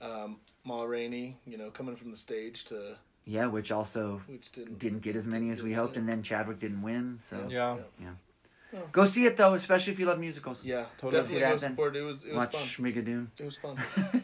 [0.00, 2.96] um, Ma Rainey, you know, coming from the stage to
[3.26, 6.58] Yeah, which also which didn't didn't get as many as we hoped, and then Chadwick
[6.58, 7.18] didn't win.
[7.22, 8.14] So yeah, yeah.
[8.92, 10.64] Go see it though, especially if you love musicals.
[10.64, 11.22] Yeah, Totally.
[11.22, 11.70] definitely See go then.
[11.70, 11.96] support.
[11.96, 12.66] It was it was Watch fun.
[12.66, 13.26] Schmigadoon.
[13.38, 13.78] It was fun.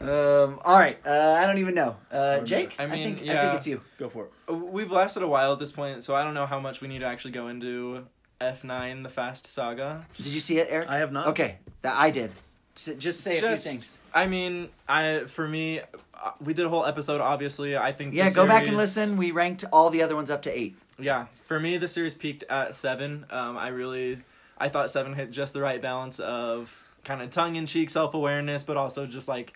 [0.00, 1.10] Um, all right, uh,
[1.40, 1.96] I don't even know.
[2.12, 3.80] Uh, Jake, I I, mean, think I think it's you.
[3.98, 4.52] Go for it.
[4.52, 7.00] We've lasted a while at this point, so I don't know how much we need
[7.00, 8.06] to actually go into
[8.40, 10.06] F9 the Fast Saga.
[10.16, 10.88] Did you see it, Eric?
[10.88, 11.26] I have not.
[11.28, 12.30] Okay, that I did.
[12.76, 13.98] Just say a few things.
[14.14, 17.76] I mean, I for me uh, we did a whole episode obviously.
[17.76, 19.16] I think Yeah, the go back and listen.
[19.16, 20.76] We ranked all the other ones up to eight.
[20.98, 23.24] Yeah, for me, the series peaked at seven.
[23.30, 24.18] Um, I really,
[24.58, 28.14] I thought seven hit just the right balance of kind of tongue in cheek self
[28.14, 29.52] awareness, but also just like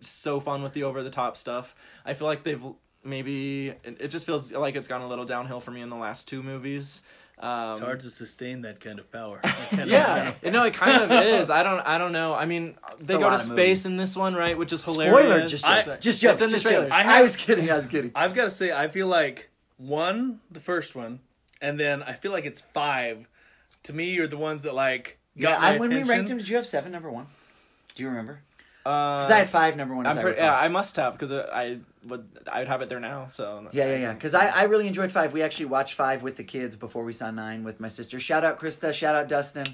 [0.00, 1.74] so fun with the over the top stuff.
[2.04, 2.62] I feel like they've
[3.02, 6.28] maybe it, just feels like it's gone a little downhill for me in the last
[6.28, 7.02] two movies.
[7.38, 9.40] Um, It's hard to sustain that kind of power.
[9.70, 11.50] Kind of- yeah, no, it kind of is.
[11.50, 12.32] I don't, I don't know.
[12.32, 14.56] I mean, they go to space in this one, right?
[14.56, 15.24] Which is hilarious.
[15.24, 16.40] Spoiler, just I- just jokes.
[16.42, 16.88] in the.
[16.92, 17.68] I I, was kidding.
[17.70, 18.12] I was kidding.
[18.14, 21.20] I've got to say, I feel like one, the first one,
[21.60, 23.26] and then I feel like it's five.
[23.84, 26.38] To me, are the ones that like Yeah, got my I, when we ranked them,
[26.38, 27.26] did you have seven number one?
[27.94, 28.40] Do you remember?
[28.86, 30.06] Uh, Because I had five number one.
[30.06, 30.46] I'm pretty, recall.
[30.46, 33.28] yeah, I must have because I would, I would have it there now.
[33.32, 34.12] So Yeah, yeah, yeah.
[34.12, 35.32] Because I, I really enjoyed five.
[35.32, 38.20] We actually watched five with the kids before we saw nine with my sister.
[38.20, 38.92] Shout out Krista.
[38.92, 39.66] Shout out Dustin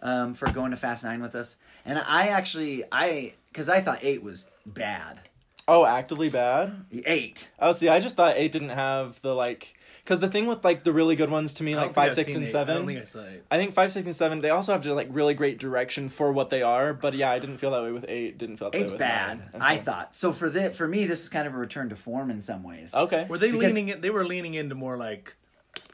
[0.00, 1.56] um, for going to Fast Nine with us.
[1.84, 5.18] And I actually, I because I thought eight was bad.
[5.66, 6.84] Oh, actively bad.
[7.06, 7.50] Eight.
[7.58, 10.84] Oh, see, I just thought eight didn't have the like, because the thing with like
[10.84, 12.50] the really good ones to me, like five, six, and eight.
[12.50, 12.74] seven.
[12.74, 13.44] I don't think I saw it.
[13.50, 14.40] I think five, six, and seven.
[14.42, 16.92] They also have just like really great direction for what they are.
[16.92, 18.36] But yeah, I didn't feel that way with eight.
[18.36, 19.38] Didn't feel that Eight's way with bad.
[19.54, 19.62] nine.
[19.62, 20.14] I thought.
[20.14, 22.62] So for the for me, this is kind of a return to form in some
[22.62, 22.94] ways.
[22.94, 23.24] Okay.
[23.28, 23.88] Were they Because- leaning?
[23.88, 25.34] In, they were leaning into more like,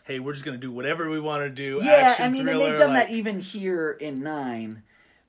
[0.04, 1.78] hey, we're just gonna do whatever we want to do.
[1.80, 4.82] Yeah, action, I mean, thriller, and they've done like, that even here in nine,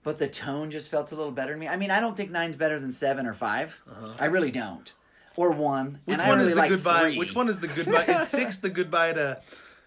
[0.04, 1.68] but the tone just felt a little better to me.
[1.68, 4.14] I mean, I don't think nine's better than seven or 5 uh-huh.
[4.20, 4.92] I really don't,
[5.36, 6.00] or one.
[6.06, 7.02] Which and I one really is the like goodbye?
[7.02, 7.18] three.
[7.18, 8.06] Which one is the goodbye?
[8.06, 9.42] is six the goodbye to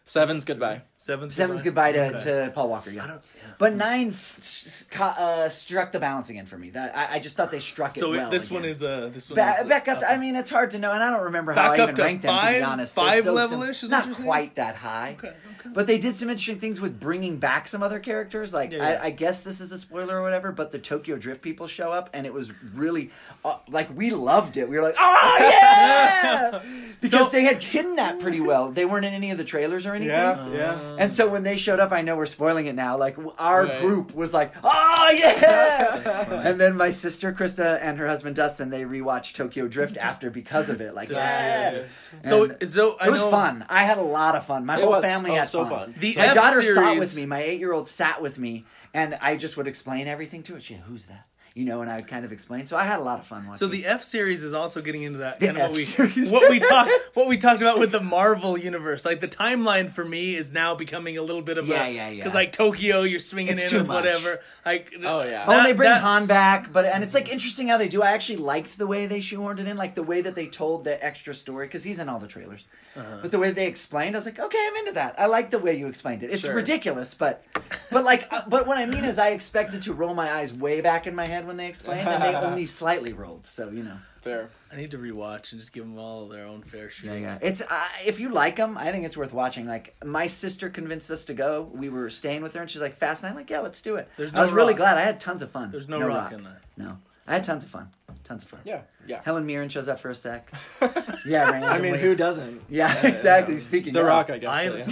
[0.05, 0.83] Seven's goodbye.
[1.05, 1.35] Seven's?
[1.35, 2.21] Seven's goodbye to, Okay.
[2.47, 2.91] to Paul Walker.
[2.91, 3.07] Yeah.
[3.07, 3.19] Yeah.
[3.59, 6.71] but nine f- uh, struck the balance again for me.
[6.71, 8.31] That I, I just thought they struck it So well.
[8.31, 8.63] this again.
[8.63, 10.03] one is uh this one Ba- is, back up.
[10.09, 12.39] I mean, it's hard to know, and I don't remember how I even ranked them.
[12.41, 15.17] To be honest, They're five so level-ish, sim- is not quite that high.
[15.19, 15.71] Okay, okay.
[15.73, 18.53] But they did some interesting things with bringing back some other characters.
[18.55, 19.01] Like Yeah, yeah.
[19.03, 21.93] I, I guess this is a spoiler or whatever, but the Tokyo Drift people show
[21.93, 23.11] up, and it was really
[23.45, 24.69] uh, like we loved it.
[24.69, 26.63] We were like, oh yeah,
[27.01, 28.71] because So- they had hidden that pretty well.
[28.71, 30.09] They weren't in any of the trailers or anything.
[30.15, 30.94] Yeah, yeah.
[30.99, 32.97] And so when they showed up, I know we're spoiling it now.
[32.97, 33.81] Like our Right.
[33.81, 38.83] group was like, "Oh yeah!" and then my sister Krista and her husband Dustin they
[38.83, 40.95] rewatched Tokyo Drift after because of it.
[40.95, 41.73] Like, yeah.
[41.73, 42.11] Yes.
[42.25, 43.65] So so I it was know, fun.
[43.69, 44.67] I had a lot of fun.
[44.67, 45.03] My It whole was.
[45.05, 45.71] family Oh, had so fun.
[45.93, 45.95] fun.
[45.99, 47.27] The My F daughter saw it with me.
[47.27, 50.61] My eight-year-old sat with me, and I just would explain everything to her.
[50.61, 51.27] She, who's that?
[51.57, 52.67] You know, and I would kind of explain.
[52.67, 53.59] So I had a lot of fun watching.
[53.61, 56.51] So the F series is also getting into that The kind of what we what
[56.51, 59.05] we talked what we talked about with the Marvel universe.
[59.05, 62.09] Like the timeline for me is now becoming a little bit of Yeah, a, yeah,
[62.09, 62.17] yeah.
[62.17, 64.05] Because like Tokyo, you're swinging It's in too with much.
[64.05, 64.41] whatever.
[64.67, 65.45] Like Oh, yeah.
[65.47, 68.03] Oh, and they bring that's- Han back, but and it's like interesting how they do.
[68.03, 70.83] I actually liked the way they shoehorned it in, like the way that they told
[70.83, 72.65] the extra story because he's in all the trailers.
[72.97, 73.19] Uh-huh.
[73.23, 75.19] But the way they explained, I was like, okay, I'm into that.
[75.21, 76.33] I like the way you explained it.
[76.33, 76.55] It's Sure.
[76.55, 77.45] ridiculous, but
[77.93, 80.81] but like, uh, but what I mean is, I expected to roll my eyes way
[80.81, 83.45] back in my head when they explained, and they only slightly rolled.
[83.47, 84.49] So you know, Fair.
[84.73, 87.15] I need to rewatch and just give them all their own fair share.
[87.15, 87.39] yeah, yeah.
[87.43, 89.67] It's uh, if you like them, I think it's worth watching.
[89.67, 91.71] Like my sister convinced us to go.
[91.73, 94.09] We were staying with her, and she's like, "Fast night." Like, yeah, let's do it.
[94.17, 94.97] There's no I was no really glad.
[94.99, 95.71] I had tons of fun.
[95.71, 96.61] There's no, rock, in that.
[96.77, 97.89] No, I had tons of fun.
[98.25, 98.61] Tons of fun.
[98.65, 99.21] Yeah, yeah.
[99.23, 100.51] Helen Mirren shows up for a sec.
[101.27, 101.69] Yeah, randomly.
[101.75, 102.61] I mean, who doesn't?
[102.69, 103.59] Yeah, exactly.
[103.59, 104.07] Speaking The of.
[104.07, 104.51] Rock, I guess.
[104.51, 104.89] Eye in but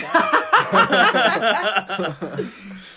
[2.32, 2.48] yeah.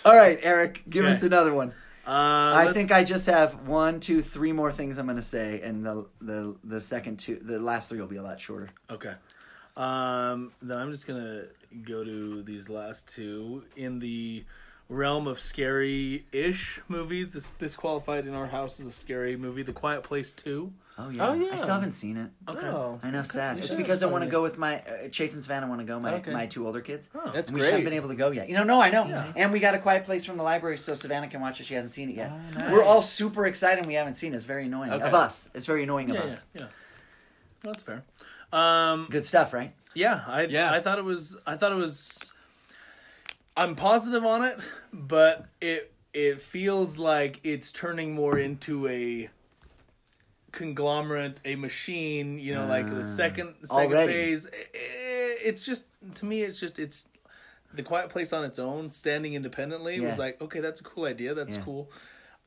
[0.05, 1.13] All right, Eric, give Okay.
[1.13, 1.73] us another one.
[2.07, 5.61] Uh, I think I just have one, two, three more things I'm going to say,
[5.61, 8.69] and the the the second two, the last three will be a lot shorter.
[8.89, 9.13] Okay.
[9.75, 11.45] Um, then I'm just gonna
[11.83, 14.45] go to these last two in the
[14.87, 17.33] realm of scary-ish movies.
[17.33, 19.63] This this qualified in our house as a scary movie.
[19.63, 20.71] The Quiet Place Two.
[20.97, 21.27] Oh yeah.
[21.27, 21.49] Oh, yeah.
[21.51, 22.29] I still haven't seen it.
[22.49, 22.67] Okay.
[22.67, 23.01] Oh.
[23.03, 23.57] I know, sad.
[23.57, 25.67] You It's because I want to go with my uh, Chase and Savannah.
[25.67, 25.99] Want to go.
[25.99, 26.31] My Okay.
[26.31, 27.09] my two older kids.
[27.13, 27.29] Oh.
[27.31, 28.47] That's we just haven't been able to go yet.
[28.47, 29.05] You know, no, I know.
[29.05, 29.33] Yeah.
[29.35, 31.65] And we got a quiet place from the library, so Savannah can watch it.
[31.65, 32.31] She hasn't seen it yet.
[32.33, 32.71] Oh, nice.
[32.71, 33.79] We're all super excited.
[33.79, 34.37] and We haven't seen it.
[34.37, 35.05] It's very annoying Okay.
[35.05, 35.49] of us.
[35.53, 36.45] It's very annoying of yeah, yeah, us.
[36.53, 36.65] yeah.
[37.61, 38.03] That's fair.
[38.53, 39.73] Um, Good stuff, right?
[39.95, 40.71] Yeah, I Yeah.
[40.71, 42.31] I thought it was I thought it was
[43.57, 44.59] I'm positive on it,
[44.93, 49.29] but it it feels like it's turning more into a
[50.55, 54.13] conglomerate, a machine, you know, like the ah, second second already.
[54.13, 54.47] phase.
[54.73, 55.85] It's just
[56.15, 57.07] to me it's just it's
[57.73, 60.09] the quiet place on its own, standing independently Yeah.
[60.09, 61.33] was like, okay, that's a cool idea.
[61.35, 61.63] That's Yeah.
[61.63, 61.91] cool.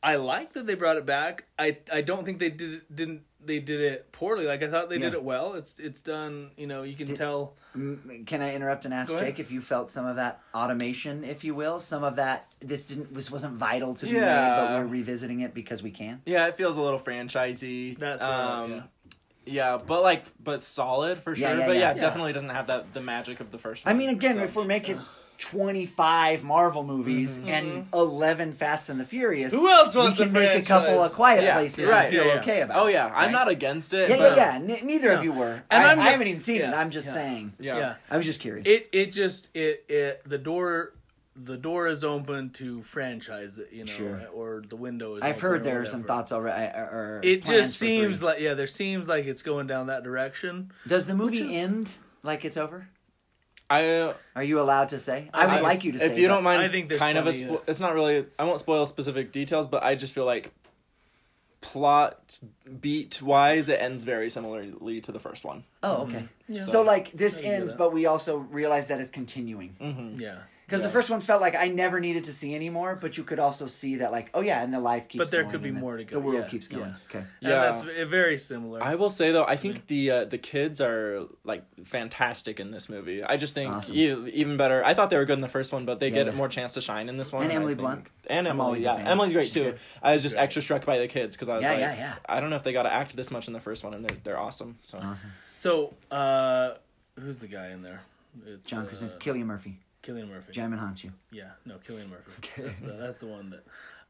[0.03, 1.45] I like that they brought it back.
[1.59, 4.47] I I don't think they did didn't they did it poorly.
[4.47, 5.55] Like I thought they did it well.
[5.55, 6.51] It's it's done.
[6.57, 7.55] You know, you can Did- tell.
[7.77, 11.45] Mm, Can I interrupt and ask Jake if you felt some of that automation, if
[11.45, 14.87] you will, some of that this didn't this wasn't vital to be made, but we're
[14.87, 16.21] revisiting it because we can.
[16.27, 17.97] Yeah, it feels a little franchisey.
[17.97, 18.85] That's um, want,
[19.45, 19.79] yeah.
[19.85, 21.57] but like, but solid for sure.
[21.57, 21.81] yeah, but yeah.
[21.81, 22.01] yeah, Yeah.
[22.01, 23.95] definitely doesn't have that the magic of the first one.
[23.95, 24.43] I mean, again, so.
[24.43, 24.99] if we're making
[25.39, 27.49] twenty five Marvel movies Mm-hmm.
[27.49, 31.03] and eleven Fast and the Furious, Who else wants we a can make a couple
[31.03, 31.13] of?
[31.13, 32.03] Quiet Yeah, Places right.
[32.05, 32.41] and feel Yeah, yeah.
[32.41, 32.79] okay about.
[32.83, 33.11] oh yeah.
[33.15, 34.11] I'm not against it.
[34.11, 34.75] Yeah, but, yeah, yeah.
[34.77, 36.69] N- neither of you were, And I, I'm I haven't even seen it.
[36.75, 37.13] I'm just yeah.
[37.15, 37.53] saying.
[37.59, 37.79] yeah.
[37.79, 37.95] yeah.
[38.11, 38.67] I was just curious.
[38.67, 40.93] It it just it it the door
[41.41, 44.21] the door is open to franchise it, you know, Sure.
[44.35, 45.23] or the window is.
[45.23, 46.77] I've open heard or there are some thoughts already.
[46.77, 48.27] Or, or It just seems three.
[48.27, 50.73] like yeah, there seems like it's going down that direction.
[50.89, 51.93] Does the movie is- end
[52.25, 52.89] like it's over?
[53.71, 55.29] I Are you allowed to say?
[55.35, 56.07] I would I- like you to say.
[56.07, 57.31] if you but- don't mind, I think there's kind of a.
[57.31, 58.27] plenty, Spo- it's not really.
[58.39, 60.53] I won't spoil specific details, but I just feel like
[61.61, 62.39] plot
[62.81, 65.65] beat wise, it ends very similarly to the first one.
[65.83, 66.19] Oh, okay.
[66.19, 66.53] Mm-hmm.
[66.55, 66.65] Yeah.
[66.65, 67.79] So like this I can do ends, that.
[67.79, 69.77] but we also realize that it's continuing.
[69.81, 70.21] Mm-hmm.
[70.21, 70.39] Yeah,
[70.69, 73.39] Because the first one felt like I never needed to see anymore, but you could
[73.39, 75.19] also see that like, oh yeah, and the life keeps.
[75.19, 75.27] Going.
[75.27, 76.83] But there going could be and the- more to go, The world yeah, keeps going.
[76.85, 76.95] yeah.
[77.09, 77.19] Okay.
[77.21, 77.49] and Yeah.
[77.71, 78.83] that's very similar.
[78.83, 82.91] I will say though, I think the uh, the kids are like fantastic in this
[82.91, 83.25] movie.
[83.25, 83.97] I just think Awesome.
[83.97, 84.85] e- even better.
[84.85, 86.33] I thought they were good in the first one, but they Yeah, get yeah.
[86.33, 87.45] more chance to shine in this one.
[87.45, 88.11] And Emily think- Blunt.
[88.29, 89.07] And I'm Emily, always a yeah, fan.
[89.07, 89.75] Emily's great too.
[90.03, 90.43] I was just Great.
[90.45, 92.15] extra struck by the kids because I was Yeah, like, yeah, yeah.
[92.29, 94.05] I don't know if they got to act this much in the first one, and
[94.05, 94.77] they're they're awesome.
[94.83, 95.33] So Awesome.
[95.57, 96.73] so uh,
[97.19, 98.03] who's the guy in there?
[98.47, 100.53] It's John uh, Krasinski, Cillian Murphy, Cillian Murphy.
[100.53, 101.13] Djimon Hounsou.
[101.31, 102.31] Yeah, no, Cillian Murphy.
[102.63, 103.65] That's the that's the one that.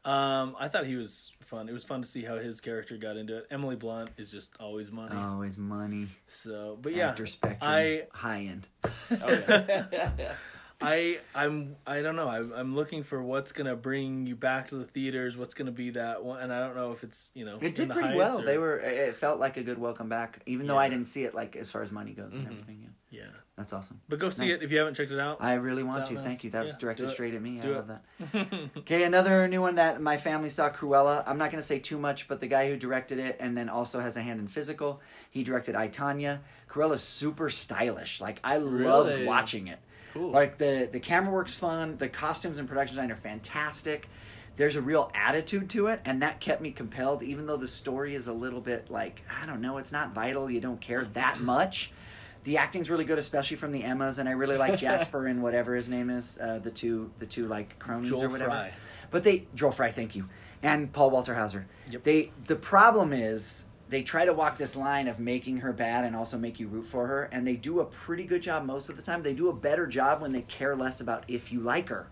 [0.09, 1.69] Um, I thought he was fun.
[1.69, 3.47] It was fun to see how his character got into it.
[3.51, 5.15] Emily Blunt is just always money.
[5.17, 6.07] Always money.
[6.29, 7.59] So, but yeah, Actor spectrum.
[7.71, 8.69] I high end.
[8.85, 10.33] oh, yeah.
[10.81, 12.29] I I'm I don't know.
[12.29, 15.37] I'm I'm looking for what's gonna bring you back to the theaters.
[15.37, 16.41] What's gonna be that one?
[16.41, 18.41] And I don't know if it's you know It did pretty well.
[18.41, 18.79] or- They were.
[18.79, 21.71] It felt like a good welcome back, even though I didn't see it like as
[21.71, 22.51] far as money goes and Mhm.
[22.53, 22.89] everything.
[23.11, 23.27] Yeah, yeah.
[23.59, 24.01] That's awesome.
[24.09, 24.59] But go see Nice.
[24.61, 25.39] it if you haven't checked it out.
[25.43, 26.15] I really want to.
[26.17, 26.51] Thank you.
[26.51, 27.59] That was directed straight at me.
[27.59, 27.75] Do I it.
[27.75, 28.69] love that.
[28.79, 31.25] Okay, another new one that my family saw, Cruella.
[31.27, 33.69] I'm not going to say too much, but the guy who directed it and then
[33.69, 35.01] also has a hand in physical,
[35.31, 36.39] he directed I Tonya.
[36.71, 38.21] Cruella's super stylish.
[38.21, 39.81] Like I loved watching it.
[40.15, 40.31] cool.
[40.31, 41.97] Like the the camera work's fun.
[41.99, 44.09] The costumes and production design are fantastic.
[44.55, 47.23] There's a real attitude to it, and that kept me compelled.
[47.25, 50.49] Even though the story is a little bit like I don't know, it's not vital.
[50.51, 51.91] You don't care that much.
[52.49, 55.75] The acting's really good, especially from the Emmas, and I really like Jasper and whatever
[55.75, 56.39] his name is.
[56.39, 58.51] Uh, the two the two like cronies Joel or whatever.
[58.51, 58.73] Fry.
[59.11, 60.27] But they Joel Fry, thank you,
[60.63, 61.67] and Paul Walter Hauser.
[61.91, 62.05] Yep.
[62.05, 66.17] They the problem is they try to walk this line of making her bad and
[66.17, 68.97] also make you root for her, and they do a pretty good job most of
[68.97, 69.23] the time.
[69.23, 72.09] They do a better job when they care less about if you like her.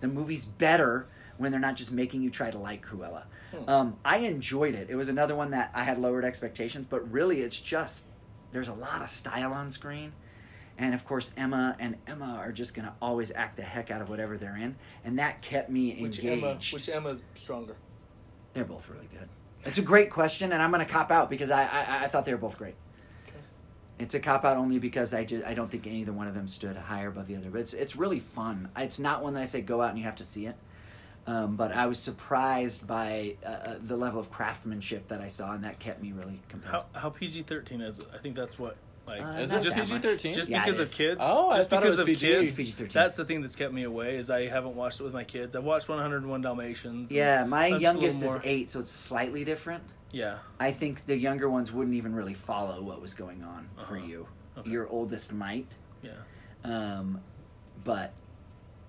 [0.00, 1.06] The movie's better
[1.36, 3.24] when they're not just making you try to like Cruella.
[3.66, 4.88] Um, I enjoyed it.
[4.88, 8.04] It was another one that I had lowered expectations, but really it's just
[8.52, 10.12] there's a lot of style on screen.
[10.78, 14.00] And of course, Emma and Emma are just going to always act the heck out
[14.00, 14.76] of whatever they're in.
[15.04, 16.22] And that kept me engaged.
[16.22, 16.32] Which.
[16.32, 16.58] Emma?
[16.72, 17.76] Which Emma's stronger?
[18.54, 19.28] They're both really good.
[19.64, 22.24] It's a great question, and I'm going to cop out because I, I I thought
[22.24, 22.74] they were both great.
[23.28, 23.36] Okay.
[23.98, 26.48] It's a cop out only because I just I don't think either one of them
[26.48, 27.50] stood higher above the other.
[27.50, 28.70] But it's it's really fun.
[28.76, 30.56] It's not one that I say go out and you have to see it.
[31.26, 35.52] Um, but I was surprised by uh, uh, the level of craftsmanship that I saw,
[35.52, 36.84] and that kept me really compelled.
[36.92, 38.06] How how PG thirteen is it?
[38.14, 39.76] I think that's what like Uh, Is it just.
[39.76, 40.34] PG-13?
[40.34, 41.20] just Yeah, because it of kids.
[41.22, 42.26] Oh, I just thought it because was of PG.
[42.26, 42.56] kids.
[42.56, 42.92] PG-13.
[42.92, 45.54] That's the thing that's kept me away is I haven't watched it with my kids.
[45.56, 47.10] I've watched 101 Dalmatians.
[47.12, 49.82] Yeah, my youngest little is eight, so it's slightly different.
[50.12, 53.96] Yeah, I think the younger ones wouldn't even really follow what was going on for
[53.96, 54.06] Uh-huh.
[54.06, 54.28] you.
[54.58, 54.70] Okay.
[54.70, 55.66] Your oldest might,
[56.02, 56.10] yeah.
[56.64, 57.20] um,
[57.84, 58.12] but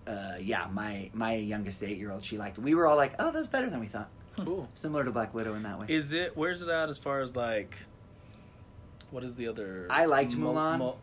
[0.07, 2.57] uh, yeah, my my youngest eight year old, she liked.
[2.57, 2.61] it.
[2.61, 4.09] We were all like, "Oh, that's better than we thought."
[4.43, 4.67] cool.
[4.73, 5.85] Similar to Black Widow in that way.
[5.89, 6.35] Is it?
[6.37, 7.77] Where's it at as far as like?
[9.11, 9.87] What is the other?
[9.89, 10.77] I liked Mul- Mulan.
[10.79, 10.97] Mul-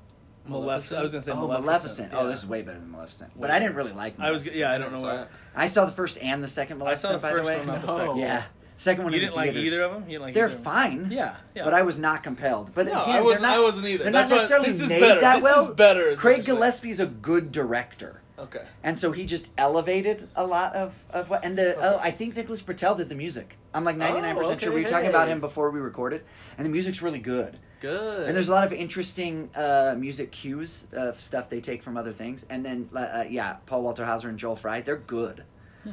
[0.46, 0.98] Maleficent.
[0.98, 1.66] I was gonna say oh, Maleficent.
[1.66, 2.12] Maleficent.
[2.14, 3.36] Oh, this is way better than Maleficent.
[3.36, 4.18] Way But I didn't really like.
[4.18, 4.42] I was.
[4.42, 4.56] Maleficent.
[4.60, 5.30] Yeah, I I don't know never what.
[5.54, 7.10] I saw the first and the second Maleficent.
[7.10, 7.58] I saw the by first the way.
[7.58, 7.96] one, not the No.
[7.98, 8.16] second.
[8.16, 8.42] Yeah,
[8.78, 9.12] second one.
[9.12, 9.72] You in the didn't like theaters.
[9.74, 10.02] either of them.
[10.04, 11.08] You didn't like They're either fine.
[11.10, 11.64] Yeah, yeah.
[11.64, 12.72] But I was not compelled.
[12.74, 13.42] But No, again, I wasn't.
[13.42, 14.04] not, I wasn't either.
[14.04, 15.20] They're That's not why- necessarily this is made better.
[15.20, 15.68] that This well.
[15.68, 16.56] is better, is Craig you're saying.
[16.56, 18.22] Gillespie's a good director.
[18.38, 18.64] Okay.
[18.82, 21.80] And so he just elevated a lot of, of what, and the Okay.
[21.82, 23.56] oh, I think Nicholas Britell did the music.
[23.74, 24.70] I'm like 99 percent sure.
[24.70, 26.22] okay, We were talking about him before we recorded,
[26.56, 27.58] and the music's really good.
[27.80, 28.26] Good.
[28.26, 32.12] And there's a lot of interesting uh, music cues of stuff they take from other
[32.12, 32.44] things.
[32.50, 35.44] And then, uh, uh, yeah, Paul Walter Hauser and Joel Fry, they're good.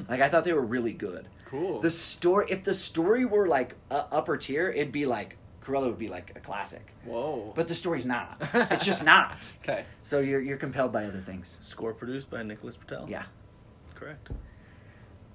[0.10, 1.30] Like I thought they were really good.
[1.46, 1.80] cool.
[1.80, 5.98] The story, if the story were like uh, upper tier, it'd be like Cruella would
[5.98, 6.94] be like a classic.
[7.06, 7.52] Whoa.
[7.56, 8.38] But the story's not.
[8.54, 9.36] it's just not.
[9.64, 9.86] okay.
[10.04, 11.58] So you're you're compelled by other things.
[11.62, 13.10] Score produced by Nicholas Britell.
[13.10, 13.24] Yeah.
[13.96, 14.30] Correct.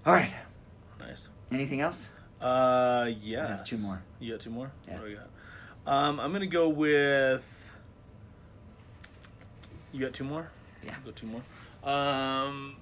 [0.07, 0.31] All right.
[1.01, 1.29] Nice.
[1.51, 2.11] Anything else?
[2.41, 3.49] Uh, yeah.
[3.49, 4.03] have two more.
[4.21, 4.71] You got two more.
[4.87, 4.95] Yeah.
[4.95, 5.29] What do we got?
[5.93, 7.67] Um, I'm gonna go with.
[9.93, 10.49] You got two more.
[10.85, 10.95] Yeah.
[11.05, 11.43] Go two more.
[11.83, 12.77] Um,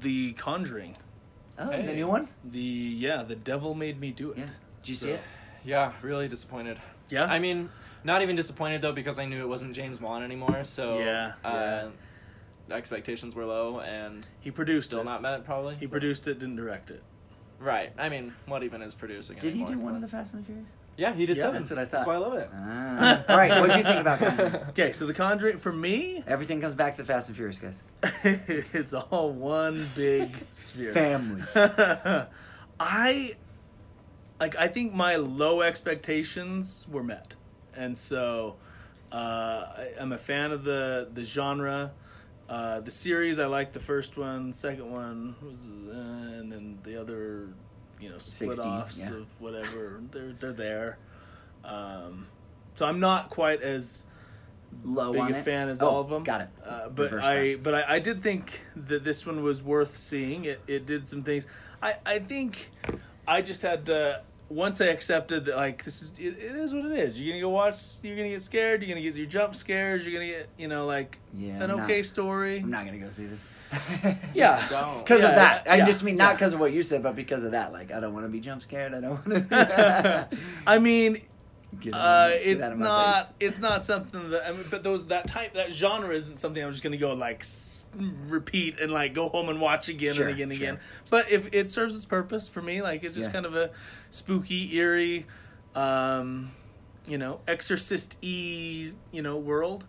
[0.00, 0.96] The Conjuring.
[1.58, 2.28] Oh, the new one.
[2.44, 4.38] The yeah, the devil made me do it.
[4.38, 4.46] Yeah.
[4.82, 5.20] Did you So- see it?
[5.64, 6.78] Yeah, really disappointed.
[7.08, 7.24] Yeah.
[7.24, 7.70] I mean,
[8.04, 10.64] not even disappointed though because I knew it wasn't James Wan anymore.
[10.64, 11.88] So Yeah, uh,
[12.68, 12.74] yeah.
[12.76, 15.04] expectations were low and he produced still it.
[15.04, 15.76] not met probably.
[15.76, 17.02] He produced it, didn't direct it.
[17.58, 17.92] right.
[17.98, 19.38] I mean, what even is producing?
[19.38, 20.68] Did he do one of the Fast and the Furious?
[20.96, 21.62] Yeah, he did Yeah, seven.
[21.62, 21.90] that's what I thought.
[21.92, 22.50] That's why I love it.
[22.52, 23.24] Ah.
[23.28, 23.60] All right.
[23.60, 24.54] What did you think about Conjuring?
[24.70, 27.80] Okay, so The Conjuring for me, Everything comes back to the Fast and Furious, guys.
[28.24, 30.92] it's all one big sphere.
[30.92, 31.42] Family.
[32.80, 33.36] I
[34.40, 37.34] like I think my low expectations were met.
[37.74, 38.56] And so
[39.12, 41.92] uh, I, I'm a fan of the the genre.
[42.48, 46.98] Uh, the series I liked the first one, second one was uh, and then the
[46.98, 47.48] other
[48.00, 49.16] you know split 16, offs yeah.
[49.16, 50.00] of whatever.
[50.10, 50.98] They're they're there.
[51.64, 52.26] Um,
[52.76, 54.04] so I'm not quite as
[54.84, 55.44] Low big on a it.
[55.44, 56.22] fan as Oh, all of them.
[56.22, 56.48] Got it.
[56.64, 60.44] Uh, but I but I, I did think that this one was worth seeing.
[60.44, 61.46] It it did some things.
[61.82, 62.70] I I think
[63.28, 66.86] I just had to once I accepted that like this is it, it is what
[66.86, 67.20] it is.
[67.20, 67.76] You're gonna go watch.
[68.02, 68.82] You're gonna get scared.
[68.82, 70.04] You're gonna get your jump scares.
[70.04, 72.58] You're gonna get you know like Yeah, an I'm okay not- story.
[72.60, 73.38] I'm not gonna go see this.
[74.34, 74.62] Yeah.
[74.98, 75.66] Because Yeah, of that.
[75.70, 76.34] I just mean not yeah.
[76.34, 77.70] because of what you said, but because of that.
[77.72, 78.94] Like, I don't want to be jump scared.
[78.94, 80.28] I don't want to.
[80.66, 81.20] I mean,
[81.80, 83.24] Get uh, of get it's out of my not.
[83.26, 83.34] face.
[83.40, 84.46] It's not something that.
[84.48, 87.40] I mean, but those that type that genre isn't something I'm just gonna go like
[87.40, 90.68] s- repeat and like go home and watch again Sure, and again and sure.
[90.68, 90.80] again.
[91.10, 93.32] But if it serves its purpose for me, like it's just Yeah.
[93.32, 93.70] kind of a
[94.10, 95.26] spooky, eerie,
[95.74, 96.50] um,
[97.06, 99.86] you know, exorcist y, you know, world.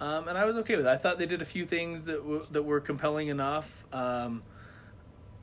[0.00, 0.90] Um, and I was okay with it.
[0.90, 3.84] I thought they did a few things that w- that were compelling enough.
[3.92, 4.42] Um,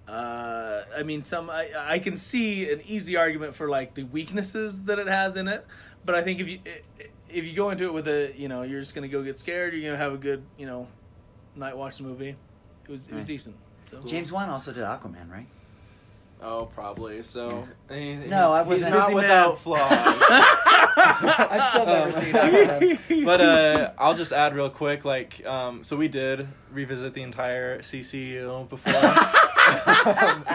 [0.08, 4.84] uh, I mean, some I, I can see an easy argument for like the weaknesses
[4.84, 5.66] that it has in it,
[6.04, 6.60] but I think if you
[7.30, 9.74] if you go into it with a you know you're just gonna go get scared,
[9.74, 10.88] you're gonna have a good you know
[11.56, 12.36] night watch the movie.
[12.86, 13.28] It was it was Nice.
[13.28, 13.56] decent.
[13.88, 13.99] So.
[14.06, 15.47] James Wan also did Aquaman, right?
[16.43, 17.22] Oh, probably.
[17.24, 19.16] So he's, No, I wasn't- he's not Busy man.
[19.24, 19.82] without flaws.
[20.97, 23.26] I've still never seen Aquaman.
[23.26, 27.80] but uh, I'll just add real quick, like, um, so we did revisit the entire
[27.80, 28.93] CCU before,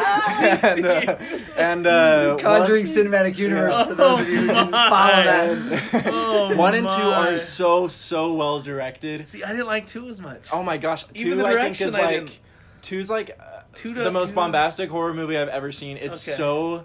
[0.40, 1.16] and, uh,
[1.56, 3.84] and uh, Conjuring Cinematic Universe Yeah.
[3.84, 6.06] for those of you who didn't Oh, follow that.
[6.06, 7.32] Oh, one and two my.
[7.32, 9.24] are so so well directed.
[9.26, 10.48] See, I didn't like two as much.
[10.52, 12.38] Oh my gosh, Even two the I think is I like didn't-
[12.82, 15.96] two's like uh, Two to- the most two- bombastic horror movie I've ever seen.
[15.96, 16.36] It's Okay.
[16.36, 16.84] so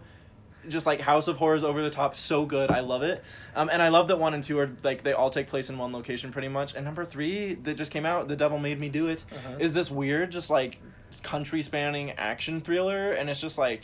[0.67, 2.69] just like House of Horrors over the top, so good.
[2.69, 3.23] I love it,
[3.55, 5.77] um, and I love that one and two are like they all take place in
[5.79, 6.75] one location pretty much.
[6.75, 9.23] And number three that just came out, The Devil Made Me Do It,
[9.59, 9.79] is Uh-huh.
[9.79, 10.79] this weird, just like
[11.20, 13.84] country spanning action thriller, and it's just like.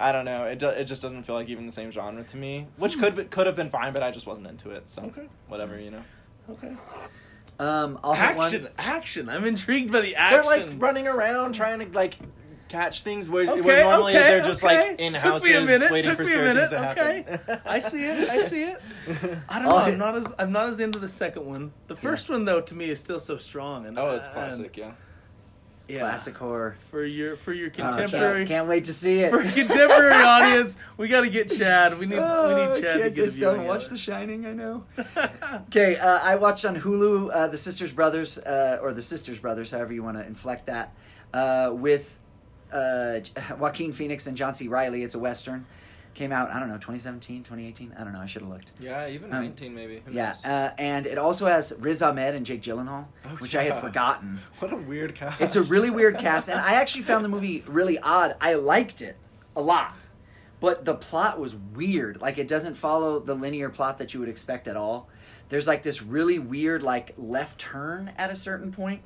[0.00, 0.44] I don't know.
[0.44, 3.14] It do, it just doesn't feel like even the same genre to me, which could
[3.14, 4.88] be, could have been fine, but I just wasn't into it.
[4.88, 5.28] So Okay.
[5.48, 6.02] whatever, you know.
[6.50, 6.74] Okay.
[7.60, 8.46] Um, I'll hit one.
[8.46, 9.28] Action, action.
[9.28, 10.40] I'm intrigued by the action.
[10.42, 12.14] They're like running around trying to like
[12.68, 14.90] catch things where, Okay, where normally okay, they're just okay.
[14.92, 16.96] like in Took houses me a minute, waiting took for me a scary things minute,
[17.20, 17.60] to happen.
[17.66, 18.28] I see it.
[18.30, 18.80] I see it.
[19.48, 19.76] I don't know.
[19.76, 21.72] I'll hit- I'm not as I'm not as into the second one.
[21.86, 23.86] The first one though, to me, is still so strong.
[23.86, 24.92] And oh, it's and- classic, yeah.
[25.88, 26.76] Yeah, Classic horror.
[26.90, 29.30] for your for your Oh, can't- contemporary can't, wait to see it.
[29.30, 30.76] for your contemporary audience.
[30.96, 31.98] We got to get Chad.
[31.98, 33.98] We need Oh, we need Chad to can't get a just viewing don't watch The.
[33.98, 34.46] Shining.
[34.46, 34.84] I know.
[35.66, 39.70] Okay, uh, I watched on Hulu uh, the Sisters Brothers, uh, or the Sisters Brothers,
[39.70, 40.94] however you want to inflect that,
[41.34, 42.18] uh, with
[42.72, 43.20] uh,
[43.58, 44.68] Joaquin Phoenix and John C.
[44.68, 45.02] Reilly.
[45.02, 45.66] It's a western.
[46.14, 47.94] Came out, I don't know, 2017, 2018.
[47.98, 48.20] I don't know.
[48.20, 48.70] I should have looked.
[48.78, 50.02] Yeah, even Um, 19 maybe.
[50.04, 53.64] Who Yeah, uh, and it also has Riz Ahmed and Jake Gyllenhaal, Oh, which I
[53.64, 54.38] had forgotten.
[54.58, 55.40] what a weird cast.
[55.40, 58.36] It's a really weird cast, and I actually found the movie really odd.
[58.42, 59.16] I liked it
[59.56, 59.96] a lot,
[60.60, 62.20] but the plot was weird.
[62.20, 65.08] Like it doesn't follow the linear plot that you would expect at all.
[65.48, 69.02] there's like this really weird like left turn at a certain point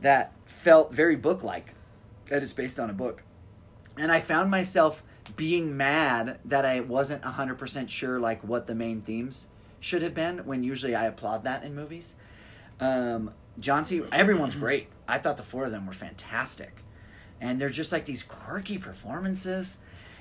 [0.00, 1.72] that felt very book like.
[2.28, 3.22] That it's based on a book.
[3.96, 5.02] And I found myself
[5.34, 9.48] being mad that I wasn't 100% sure like what the main themes
[9.80, 12.14] should have been when usually I applaud that in movies.
[12.80, 14.02] Um, John C.
[14.12, 14.88] Everyone's great.
[15.08, 16.82] I thought the four of them were fantastic,
[17.40, 19.78] and they're just like these quirky performances,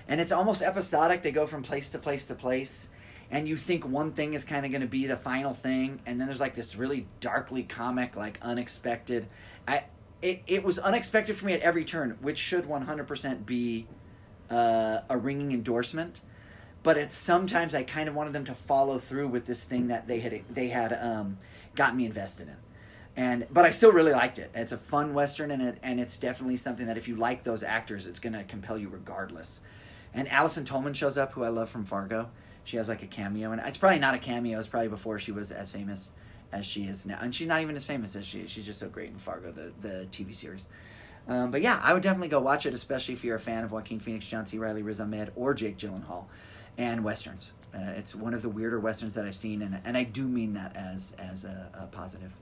[0.07, 1.21] and it's almost episodic.
[1.21, 2.87] They go from place to place to place,
[3.29, 6.19] and you think one thing is kind of going to be the final thing, and
[6.19, 9.27] then there's like this really darkly comic, like unexpected.
[9.67, 9.83] I
[10.21, 13.87] it it was unexpected for me at every turn, which should 100% be
[14.49, 16.21] uh, a ringing endorsement
[16.85, 20.07] but it's sometimes I kind of wanted them to follow through with this thing that
[20.07, 21.39] they had they had um,
[21.75, 22.55] gotten me invested in,
[23.15, 24.51] and but I still really liked it.
[24.53, 27.63] It's a fun western, and it, and it's definitely something that if you like those
[27.63, 29.61] actors, it's gonna compel you regardless.
[30.13, 32.29] And Allison Tolman shows up, who I love from Fargo.
[32.65, 34.59] She has like a cameo, and it's probably not a cameo.
[34.59, 36.11] It's probably before she was as famous
[36.51, 38.51] as she is now, and she's not even as famous as she is.
[38.51, 40.67] She's just so great in Fargo, the the TV series.
[41.27, 43.71] Um, but yeah, I would definitely go watch it, especially if you're a fan of
[43.71, 44.57] Joaquin Phoenix, John C.
[44.59, 46.25] Reilly, Riz Ahmed, or Jake Gyllenhaal
[46.77, 47.51] and westerns.
[47.73, 50.53] Uh, it's one of the weirder westerns that I've seen, and and I do mean
[50.53, 52.33] that as as a, a positive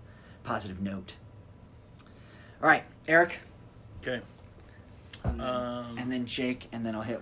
[0.43, 1.15] positive note.
[2.61, 3.39] All right, Eric,
[4.01, 4.21] Okay.
[5.23, 7.21] and then, Um, and then Jake, and then I'll hit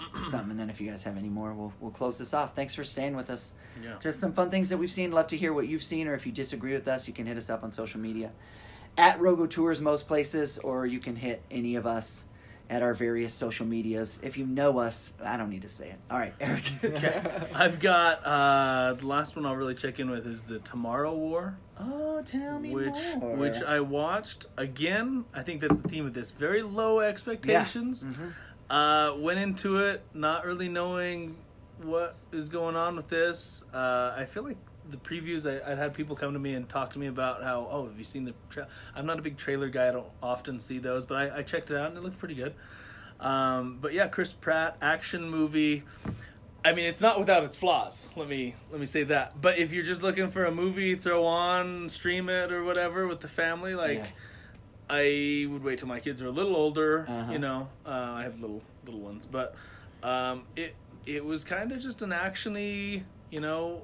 [0.24, 2.54] something, and then if you guys have any more, we'll we'll close this off.
[2.54, 3.52] Thanks for staying with us.
[3.82, 3.96] Yeah.
[4.00, 5.12] Just some fun things that we've seen.
[5.12, 7.36] Love to hear what you've seen, or if you disagree with us, you can hit
[7.36, 8.30] us up on social media
[8.98, 12.24] at Rogo Tours most places, or you can hit any of us
[12.70, 14.18] at our various social medias.
[14.22, 15.98] If you know us, I don't need to say it.
[16.10, 16.64] All right, Eric.
[16.84, 17.22] Okay.
[17.54, 21.58] I've got uh, the last one I'll really check in with is the Tomorrow War,
[21.80, 23.36] Oh, tell me which more.
[23.36, 25.24] which I watched again.
[25.34, 26.30] I think that's the theme of this.
[26.30, 28.04] Very low expectations.
[28.04, 28.32] Mhm.
[28.70, 31.36] Uh, went into it not really knowing
[31.82, 33.64] what is going on with this.
[33.74, 34.56] Uh, I feel like
[34.90, 37.68] the previews I, I'd had people come to me and talk to me about how
[37.70, 38.68] oh have you seen the tra-?
[38.94, 39.88] I'm not a big trailer guy.
[39.88, 42.34] I don't often see those, but I, I checked it out and it looked pretty
[42.34, 42.54] good.
[43.20, 45.84] Um, but yeah, Chris Pratt action movie.
[46.64, 48.08] I mean, it's not without its flaws.
[48.16, 49.40] Let me let me say that.
[49.40, 53.20] But if you're just looking for a movie, throw on, stream it or whatever with
[53.20, 54.06] the family, like Yeah.
[54.90, 57.06] I would wait till my kids are a little older.
[57.08, 57.32] Uh-huh.
[57.32, 59.54] You know, uh, I have little little ones, but
[60.02, 60.74] um, it
[61.06, 63.82] it was kind of just an actiony, you know,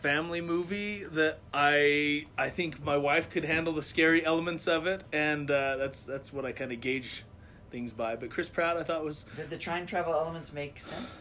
[0.00, 5.04] family movie that I I think my wife could handle the scary elements of it,
[5.12, 7.24] and uh, that's that's what I kind of gauge
[7.70, 8.16] things by.
[8.16, 11.18] But Chris Pratt, I thought was Did the time travel elements make sense?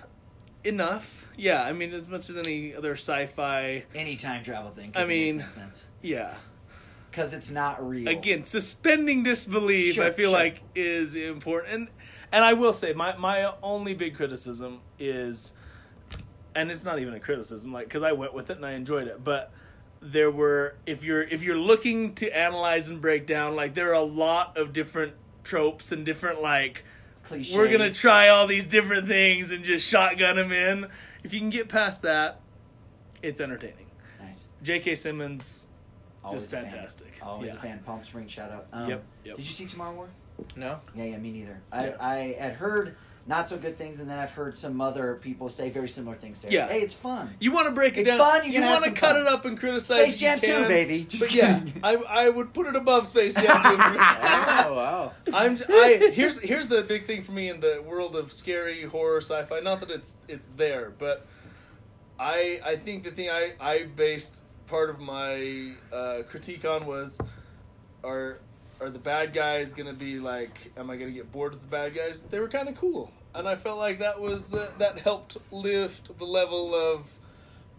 [0.64, 1.28] enough.
[1.38, 3.86] Yeah, I mean, as much as any other sci-fi.
[3.96, 4.92] Any time travel thing.
[4.96, 6.34] I mean- makes no sense Yeah.
[7.10, 8.08] because it's not real.
[8.10, 10.40] again suspending disbelief Sure, i feel sure.
[10.40, 11.90] like is important and
[12.34, 15.54] and i will say my my only big criticism is
[16.58, 19.08] and it's not even a criticism like because i went with it and i enjoyed
[19.08, 19.52] it but
[20.02, 23.94] there were if you're if you're looking to analyze and break down like there are
[23.94, 26.84] a lot of different tropes and different like
[27.24, 27.56] Cliches.
[27.56, 30.88] we're gonna try all these different things and just shotgun them in
[31.24, 32.42] if you can get past that
[33.24, 33.88] it's entertaining
[34.22, 34.48] Nice.
[34.64, 35.64] j.k simmons
[36.24, 36.70] Always Just a fan.
[36.72, 37.14] fantastic.
[37.24, 37.56] Always Yeah.
[37.56, 37.80] a fan.
[37.86, 38.68] Palm Springs shout out.
[38.74, 39.36] Um, Yep, yep.
[39.38, 40.08] Did you see Tomorrow War?
[40.58, 40.78] No.
[40.94, 41.62] Yeah, yeah, me neither.
[41.72, 41.96] I, Yeah.
[42.02, 42.98] I had heard
[43.28, 46.42] not so good things, and then I've heard some other people say very similar things.
[46.42, 46.52] There.
[46.52, 46.68] Yeah.
[46.68, 47.36] Hey, it's fun.
[47.40, 48.20] You want to break it It's down.
[48.20, 49.22] fun, you can have want to cut fun.
[49.22, 50.04] it up and criticize.
[50.12, 51.04] Space Jam you can, 2, baby.
[51.04, 51.62] Just but yeah.
[51.84, 53.50] I I would put it above Space Jam 2.
[53.54, 55.14] oh wow.
[55.34, 58.84] I'm j- I here's here's the big thing for me in the world of scary
[58.84, 59.60] horror sci-fi.
[59.60, 61.26] Not that it's it's there, but
[62.20, 67.20] I I think the thing I I based part of my uh, critique on was
[68.04, 68.40] are
[68.80, 71.94] are the bad guys gonna be like am I gonna get bored with the bad
[71.96, 72.22] guys?
[72.22, 76.18] They were kind of cool, and I felt like that was uh, that helped lift
[76.18, 77.08] the level of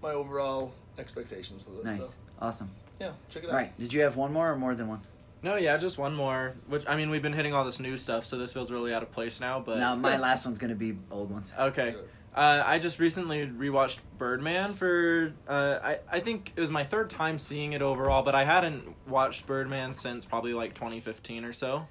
[0.03, 1.85] my overall expectations with it.
[1.85, 1.97] Nice.
[1.99, 2.71] So Awesome.
[3.01, 3.53] yeah, check it out.
[3.53, 3.79] All right.
[3.79, 5.01] Did you have one more or more than one?
[5.43, 6.55] No, yeah, just one more.
[6.69, 9.03] Which I mean, we've been hitting all this new stuff, so this feels really out
[9.03, 9.61] of place now.
[9.61, 11.53] But no, my last one's gonna be old ones.
[11.59, 11.95] Okay.
[12.35, 17.11] Uh, I just recently rewatched Birdman for uh, I I think it was my third
[17.11, 21.87] time seeing it overall, but I hadn't watched Birdman since probably like 2015 or so,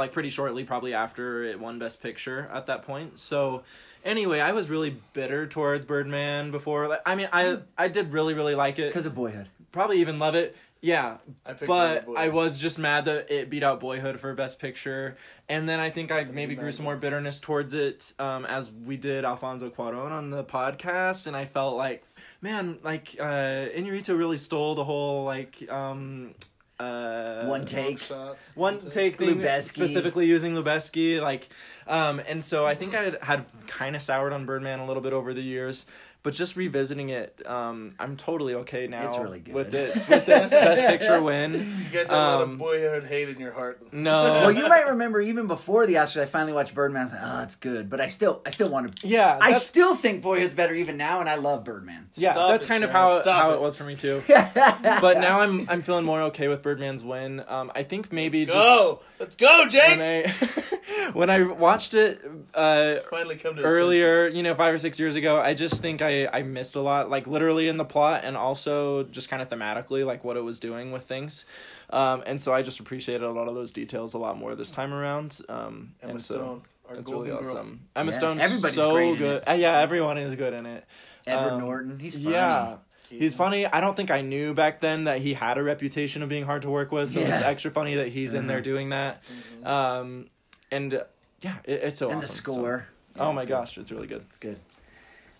[0.00, 3.18] like pretty shortly probably after it won Best Picture at that point.
[3.20, 3.62] So
[4.04, 6.88] anyway, I was really bitter towards Birdman before.
[6.88, 9.48] Like, I mean, I I did really really like it, Because of Boyhood.
[9.72, 10.56] probably even love it.
[10.82, 15.14] Yeah, I but I was just mad that it beat out Boyhood for Best Picture,
[15.46, 18.96] and then I think I maybe grew some more bitterness towards it um, as we
[18.96, 22.02] did Alfonso Cuarón on the podcast, and I felt like,
[22.40, 26.34] man, like uh, Iñárritu really stole the whole like um,
[26.80, 27.98] uh, One take.
[27.98, 28.56] Shots.
[28.56, 29.62] one take thing Lubezki.
[29.62, 31.48] specifically using Lubezki, like,
[31.86, 35.02] um, and so I think I had, had kind of soured on Birdman a little
[35.02, 35.84] bit over the years,
[36.22, 39.06] but just revisiting it, um, I'm totally okay now.
[39.08, 39.54] It's really good.
[39.54, 41.52] with it with its best picture win.
[41.54, 43.92] You guys have a lot Um, of boyhood hate in your heart.
[43.92, 47.02] No, Well, you might remember even before the Oscars, I finally watched Birdman.
[47.02, 49.08] I was like, oh, it's good, but I still, I still want to.
[49.08, 52.08] yeah, I still think Boyhood's better even now, and I love Birdman.
[52.16, 53.54] yeah, Stop that's it, kind of how Stop how it.
[53.54, 54.22] it was for me too.
[54.28, 57.42] but But now I'm I'm feeling more okay with Birdman's win.
[57.48, 59.98] Um, I think maybe just Go, let's go, Jake.
[59.98, 60.30] when I
[61.12, 62.20] when I watched it
[62.54, 66.02] uh, finally come to earlier, you know, five or six years ago, I just think
[66.02, 69.48] I I missed a lot, like literally in the plot and also just kind of
[69.48, 71.44] thematically, like what it was doing with things.
[71.90, 74.70] Um, and so I just appreciated a lot of those details a lot more this
[74.70, 75.40] time around.
[75.48, 76.62] Um, Emma and so Stone,
[76.98, 77.38] it's really girl.
[77.38, 77.80] awesome.
[77.96, 79.42] Emma Yeah, Stone's everybody's so good.
[79.48, 80.84] Uh, yeah, everyone is good in it.
[81.26, 82.30] Edward Um, Norton, he's funny.
[82.34, 82.76] Yeah.
[83.10, 83.66] He's funny.
[83.66, 86.62] I don't think I knew back then that he had a reputation of being hard
[86.62, 88.62] to work with, so it's extra funny that he's in there Uh-huh.
[88.64, 89.22] doing that.
[89.64, 90.28] Um,
[90.70, 91.04] and uh,
[91.42, 92.28] yeah, it, it's so and awesome.
[92.28, 92.86] the So- score.
[93.18, 94.22] oh my gosh, it's really good.
[94.28, 94.60] It's good.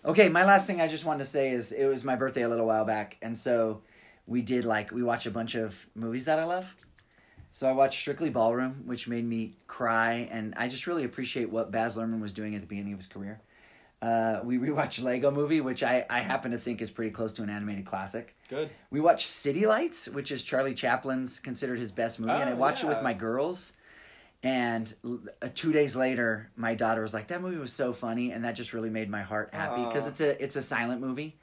[0.03, 2.49] Okay, my last thing I just wanted to say is it was my birthday a
[2.49, 3.81] little while back, and so
[4.25, 6.75] we did like we watched a bunch of movies that I love.
[7.51, 11.69] So I watched Strictly Ballroom, which made me cry, and I just really appreciate what
[11.71, 13.41] Baz Luhrmann was doing at the beginning of his career.
[14.01, 17.43] Uh, we rewatched Lego Movie, which I, I happen to think is pretty close to
[17.43, 18.35] an animated classic.
[18.49, 18.69] Good.
[18.89, 22.55] We watched City Lights, which is Charlie Chaplin's considered his best movie, and I Oh,
[22.55, 23.73] watched it with my girls.
[24.43, 28.43] And uh, two days later, my daughter was like, "That movie was so funny," and
[28.43, 31.37] that just really made my heart happy because it's a it's a silent movie.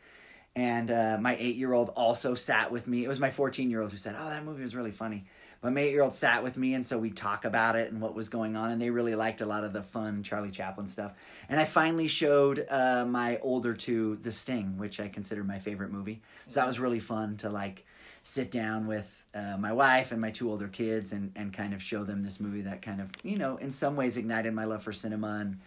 [0.56, 3.04] And uh, my eight year old also sat with me.
[3.04, 5.26] It was my fourteen year old who said, "Oh, that movie was really funny."
[5.60, 8.00] But my eight year old sat with me, and so we talk about it and
[8.00, 10.88] what was going on, and they really liked a lot of the fun Charlie Chaplin
[10.88, 11.12] stuff.
[11.48, 15.90] And I finally showed uh, my older two The Sting, which I consider my favorite
[15.90, 16.22] movie.
[16.48, 17.84] So that was really fun to like
[18.22, 19.06] sit down with
[19.38, 22.40] uh, my wife and my two older kids and, and kind of show them this
[22.40, 25.58] movie that kind of you know in some ways ignited my love for cinema and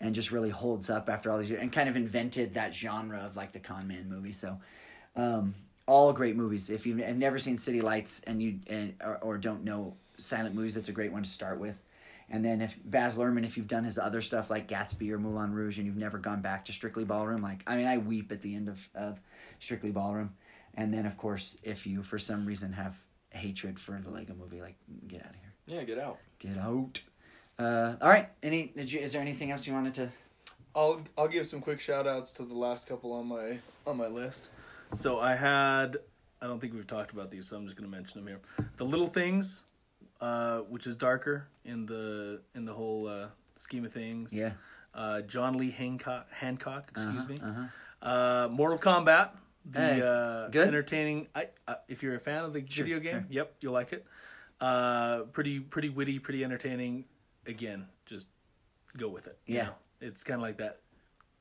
[0.00, 3.18] and just really holds up after all these years and kind of invented that genre
[3.20, 4.32] of like the con man movie.
[4.32, 4.58] So
[5.16, 5.54] um,
[5.86, 6.68] all great movies.
[6.68, 10.74] If you've never seen city lights and you and, or, or don't know silent movies
[10.74, 11.76] that's a great one to start with.
[12.28, 15.52] And then if Baz Luhrmann, if you've done his other stuff like Gatsby or Moulin
[15.52, 18.42] Rouge, and you've never gone back to Strictly Ballroom, like I mean, I weep at
[18.42, 19.20] the end of, of
[19.60, 20.34] Strictly Ballroom.
[20.74, 23.00] And then, of course, if you for some reason have
[23.36, 24.76] hatred for the Lego Movie, like
[25.06, 26.18] get out of here, Yeah, get out.
[26.38, 27.00] get out.
[27.58, 28.28] Uh, all right.
[28.42, 28.72] Any?
[28.76, 29.00] Did you?
[29.00, 30.08] Is there anything else you wanted to?
[30.74, 34.08] I'll I'll give some quick shout outs to the last couple on my on my
[34.08, 34.50] list.
[34.94, 35.96] So I had
[36.42, 38.40] I don't think we've talked about these, so I'm just gonna mention them here.
[38.76, 39.62] The little things,
[40.20, 44.32] uh, which is darker in the in the whole uh, scheme of things.
[44.34, 44.52] Yeah.
[44.94, 47.38] Uh, John Lee Hancock Hancock, excuse Uh-huh, me.
[47.42, 47.62] Uh-huh.
[48.06, 49.30] Uh, Mortal Kombat,
[49.70, 50.68] the Hey, uh, good.
[50.68, 51.28] entertaining.
[51.34, 53.24] I uh, if you're a fan of the Sure, video game, sure.
[53.30, 54.06] yep, you'll like it.
[54.60, 57.04] Uh, pretty pretty witty, pretty entertaining.
[57.46, 58.28] Again, just
[58.96, 59.38] go with it.
[59.46, 59.64] you Yeah.
[59.64, 59.74] know?
[60.00, 60.80] it's kind of like that,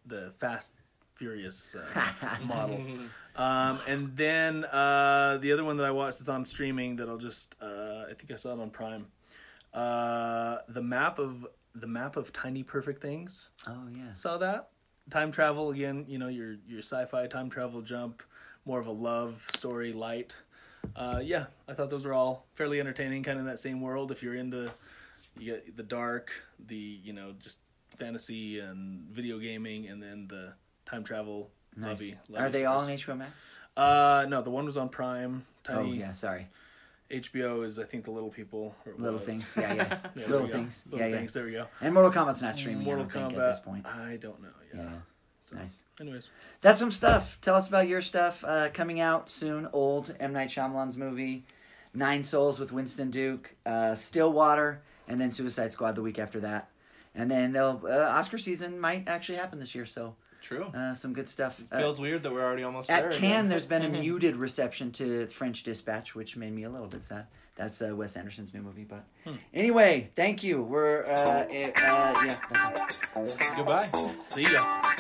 [0.05, 0.73] the Fast
[1.15, 2.82] Furious uh, model.
[3.38, 7.17] Um, and then uh, the other one that I watched is on streaming that I'll
[7.17, 9.07] just uh, I think I saw it on Prime.
[9.73, 14.13] Uh, the map of the map of tiny perfect things Oh yeah.
[14.13, 14.69] saw that
[15.10, 18.24] time travel again you know your your sci-fi time travel jump
[18.66, 20.36] more of a love story light
[20.95, 24.12] uh yeah i thought those were all fairly entertaining kind of in that same world
[24.12, 24.70] if you're into
[25.38, 26.32] you get the dark
[26.68, 27.60] the you know just
[27.97, 30.53] fantasy and video gaming and then the
[30.86, 31.99] time travel Nice.
[31.99, 32.88] lovey, Are they all on.
[32.88, 33.32] HBO Max?
[33.78, 36.14] uh no the one was on prime Oh yeah.
[36.14, 36.47] Sorry.
[37.12, 39.24] Hbo is i think the little people or Little was.
[39.28, 39.53] things.
[39.58, 39.97] Yeah, yeah.
[40.16, 40.84] Yeah, Little things.
[40.89, 41.68] little yeah, things there we go.
[41.82, 42.84] And Mortal Kombat's not streaming.
[42.84, 43.86] mortal kombat at this point.
[43.86, 44.89] i don't know yeah, Yeah.
[45.43, 45.84] So, Nice.
[46.01, 46.30] anyways
[46.62, 47.38] That's some stuff.
[47.41, 49.68] Tell us about your stuff uh, coming out soon.
[49.74, 51.45] Old M Night Shyamalan's movie,
[51.93, 56.70] Nine Souls with Winston Duke, uh, Stillwater, and then Suicide Squad the week after that.
[57.14, 60.16] And then they'll uh, Oscar season might actually happen this year, so
[60.46, 60.66] True.
[60.76, 61.60] uh, some good stuff.
[61.72, 63.08] Uh, Feels weird that we're already almost there.
[63.10, 63.14] at.
[63.14, 67.04] Cannes, there's been a muted reception to French Dispatch, which made me a little bit
[67.04, 67.26] sad.
[67.56, 69.06] That's uh, Wes Anderson's new movie, but
[69.54, 70.62] anyway, thank you.
[70.62, 72.38] We're uh, uh, yeah.
[72.52, 73.28] That's all.
[73.56, 73.89] Goodbye.
[74.28, 74.91] see ya